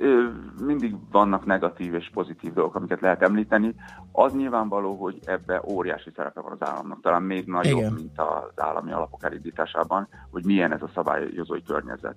[0.66, 3.76] mindig vannak negatív és pozitív dolgok, amiket lehet említeni.
[4.12, 7.94] Az nyilvánvaló, hogy ebbe óriási szerepe van az államnak, talán még nagyobb, Igen.
[7.94, 12.16] mint az állami alapok elindításában, hogy milyen ez a szabályozói környezet.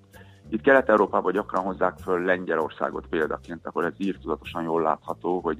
[0.48, 5.58] Itt Kelet-Európában gyakran hozzák föl Lengyelországot példaként, akkor ez írtudatosan jól látható, hogy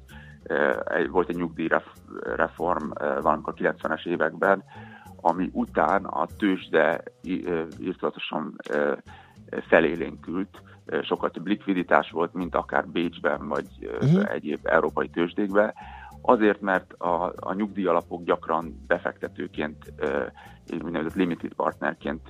[1.11, 2.91] volt egy nyugdíjreform
[3.23, 4.65] valamikor 90-es években,
[5.25, 7.03] ami után a tőzsde
[7.81, 8.57] írtatosan
[9.69, 10.63] felélénkült,
[11.03, 14.33] sokkal több likviditás volt, mint akár Bécsben, vagy uh-huh.
[14.33, 15.75] egyéb európai tőzsdékben,
[16.23, 19.93] azért, mert a, a nyugdíjalapok gyakran befektetőként,
[20.83, 22.23] úgynevezett limited partnerként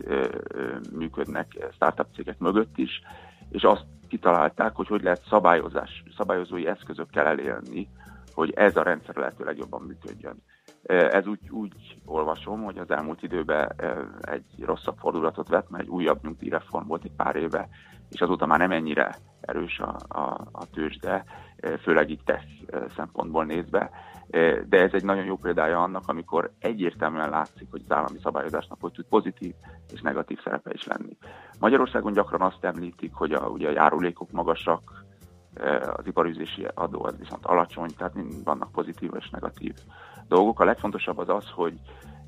[0.93, 3.03] működnek startup cégek mögött is,
[3.51, 7.89] és azt kitalálták, hogy hogy lehet szabályozás, szabályozói eszközökkel elérni,
[8.33, 10.43] hogy ez a rendszer lehető legjobban működjön.
[10.87, 13.73] Ez úgy, úgy olvasom, hogy az elmúlt időben
[14.21, 17.69] egy rosszabb fordulatot vett, mert egy újabb nyugdíjreform volt egy pár éve,
[18.11, 21.25] és azóta már nem ennyire erős a, a, a tőzsde,
[21.81, 22.47] főleg így tech
[22.97, 23.91] szempontból nézve.
[24.67, 28.93] De ez egy nagyon jó példája annak, amikor egyértelműen látszik, hogy az állami szabályozásnak hogy
[28.93, 29.55] tud pozitív
[29.93, 31.17] és negatív szerepe is lenni.
[31.59, 35.05] Magyarországon gyakran azt említik, hogy a, ugye a járulékok magasak,
[35.97, 38.15] az iparüzési adó az viszont alacsony, tehát
[38.45, 39.75] vannak pozitív és negatív
[40.29, 40.61] dolgok.
[40.61, 41.73] A legfontosabb az az, hogy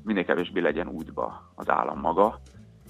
[0.03, 2.39] minél kevésbé legyen útba az állam maga,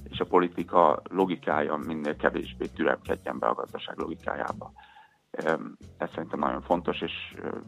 [0.09, 4.71] és a politika logikája minél kevésbé türemkedjen be a gazdaság logikájába.
[5.97, 7.11] Ez szerintem nagyon fontos, és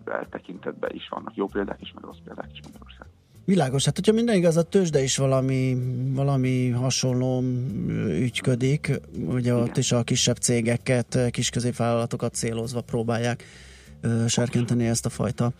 [0.05, 3.13] eltekintetben is vannak jó példák is, meg rossz példák is Magyarországon.
[3.45, 5.77] Világos, hát hogyha minden igaz, a tőzsde is valami,
[6.13, 7.41] valami hasonló
[8.07, 9.55] ügyködik, ugye Igen.
[9.55, 13.43] ott is a kisebb cégeket, kis középvállalatokat célozva próbálják
[14.27, 15.51] serkenteni ezt a fajta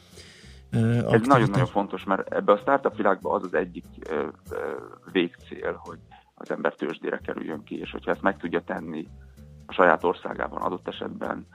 [0.71, 3.85] Ez nagyon-nagyon fontos, mert ebbe a startup világban az az egyik
[5.11, 5.99] végcél, hogy
[6.33, 9.07] az ember tőzsdére kerüljön ki, és hogyha ezt meg tudja tenni
[9.65, 11.47] a saját országában adott esetben,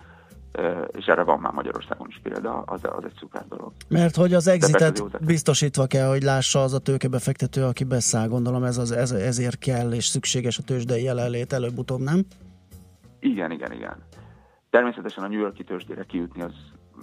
[0.92, 3.72] és erre van már Magyarországon is példa, az, az egy szuper dolog.
[3.88, 8.78] Mert hogy az exitet biztosítva kell, hogy lássa az a tőkebefektető, aki beszáll, gondolom ez
[8.78, 12.24] az, ez, ezért kell és szükséges a tőzsdei jelenlét előbb-utóbb, nem?
[13.20, 13.96] Igen, igen, igen.
[14.70, 16.52] Természetesen a New Yorki tőzsdére kijutni az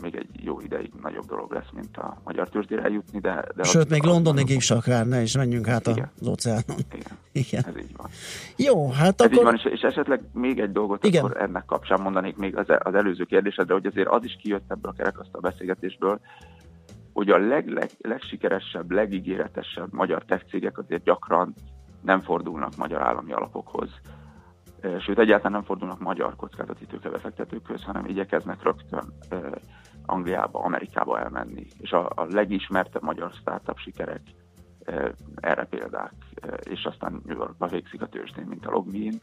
[0.02, 3.46] még egy jó ideig nagyobb dolog lesz, mint a magyar tőzsdére eljutni, de...
[3.56, 6.12] de Sőt, még Londonig is akár, ne is menjünk hát igen.
[6.20, 6.78] az óceánon.
[6.94, 7.18] Igen.
[7.32, 8.10] igen, ez így van.
[8.56, 9.38] Jó, hát ez akkor...
[9.38, 11.24] Így van, és, és esetleg még egy dolgot igen.
[11.24, 14.92] akkor ennek kapcsán mondanék még az, az előző kérdésedre, hogy azért az is kijött ebből
[14.92, 16.20] a kerekasztal beszélgetésből,
[17.14, 21.54] hogy a leg, leg, legsikeresebb, legígéretesebb magyar tech cégek azért gyakran
[22.02, 23.89] nem fordulnak magyar állami alapokhoz.
[24.82, 29.14] Sőt, egyáltalán nem fordulnak magyar kockázati tőkebefektetőkhöz, hanem igyekeznek rögtön
[30.06, 31.66] Angliába, Amerikába elmenni.
[31.80, 34.22] És a, a legismertebb magyar startup sikerek
[34.84, 36.14] e, erre példák,
[36.64, 39.20] és aztán New Yorkba végzik a tőzsdén, mint a Logmein,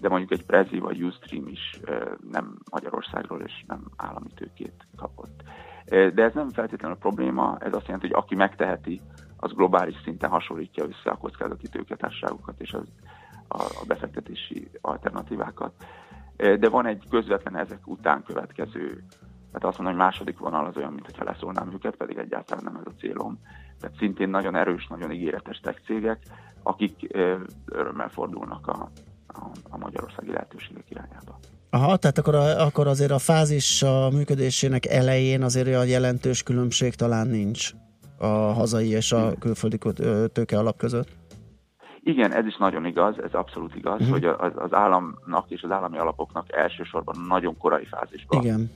[0.00, 1.80] de mondjuk egy Prezi vagy Ustream is
[2.30, 5.42] nem Magyarországról és nem állami tőkét kapott.
[5.84, 9.00] De ez nem feltétlenül a probléma, ez azt jelenti, hogy aki megteheti,
[9.36, 12.92] az globális szinten hasonlítja össze a kockázati tőketársaságokat és az,
[13.50, 15.72] a, a befektetési alternatívákat.
[16.36, 19.04] De van egy közvetlen ezek után következő
[19.52, 22.92] tehát azt mondom, hogy második vonal az olyan, mintha leszólnám őket, pedig egyáltalán nem ez
[22.92, 23.38] a célom.
[23.80, 26.18] Tehát szintén nagyon erős, nagyon ígéretes tech cégek,
[26.62, 27.16] akik
[27.64, 28.90] örömmel fordulnak a,
[29.26, 31.38] a, a magyarországi lehetőségek irányába.
[31.70, 36.94] Aha, tehát akkor, a, akkor azért a fázis a működésének elején azért a jelentős különbség
[36.94, 37.70] talán nincs
[38.18, 39.78] a hazai és a külföldi
[40.32, 41.08] tőke alap között.
[42.02, 44.10] Igen, ez is nagyon igaz, ez abszolút igaz, uh-huh.
[44.10, 48.70] hogy az, az államnak és az állami alapoknak elsősorban nagyon korai fázisban Igen.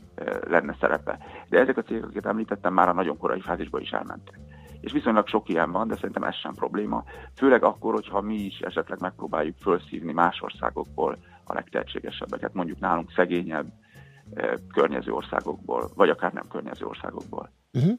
[0.48, 1.18] lenne szerepe.
[1.48, 4.38] De ezek a cégek, akiket említettem, már a nagyon korai fázisban is elmentek.
[4.80, 7.04] És viszonylag sok ilyen van, de szerintem ez sem probléma.
[7.36, 13.66] Főleg akkor, hogyha mi is esetleg megpróbáljuk felszívni más országokból a legtehetségesebbeket, mondjuk nálunk szegényebb,
[14.72, 17.50] környező országokból, vagy akár nem környező országokból.
[17.72, 17.98] Uh-huh.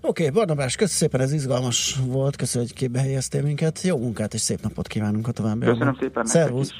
[0.00, 3.82] Oké, okay, Barnabás, köszönöm szépen, ez izgalmas volt, köszönöm, hogy képbe helyeztél minket.
[3.82, 5.66] Jó munkát és szép napot kívánunk a további.
[5.66, 6.70] Köszönöm szépen Szervusz.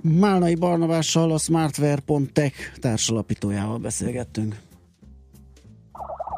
[0.00, 4.56] Málnai Barnabással, a smartware.tech társalapítójával beszélgettünk.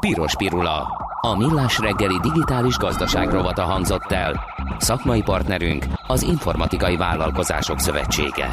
[0.01, 1.09] Piros Pirula.
[1.21, 4.41] A millás reggeli digitális gazdaság rovata hangzott el.
[4.79, 8.47] Szakmai partnerünk az Informatikai Vállalkozások Szövetsége.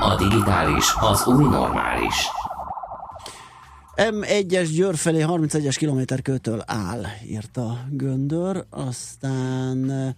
[0.00, 2.26] A digitális az új normális.
[3.96, 10.14] M1-es Győr felé 31-es kilométerkőtől áll, írta Göndör, aztán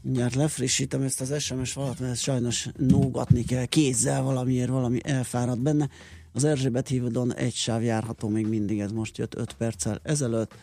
[0.00, 5.88] mindjárt lefrissítem ezt az SMS valat, mert sajnos nógatni kell kézzel valamiért, valami elfárad benne.
[6.32, 10.54] Az Erzsébet hívadon egy sáv járható még mindig, ez most jött 5 perccel ezelőtt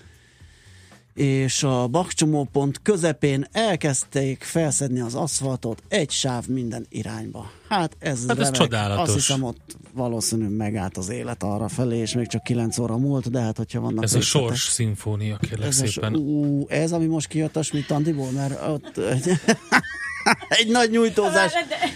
[1.19, 7.51] és a bakcsomópont közepén elkezdték felszedni az aszfaltot egy sáv minden irányba.
[7.69, 9.07] Hát ez, hát ez csodálatos.
[9.07, 13.31] Azt hiszem ott valószínűleg megállt az élet arra felé, és még csak 9 óra múlt,
[13.31, 14.03] de hát hogyha vannak...
[14.03, 16.13] Ez részletek, a sors szimfónia, kérlek ez szépen.
[16.13, 18.97] A, ú, ez, ami most kijött a Schmidt Andiból, mert ott
[20.59, 21.51] egy nagy nyújtózás,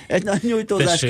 [0.07, 1.05] egy nagy nyújtózás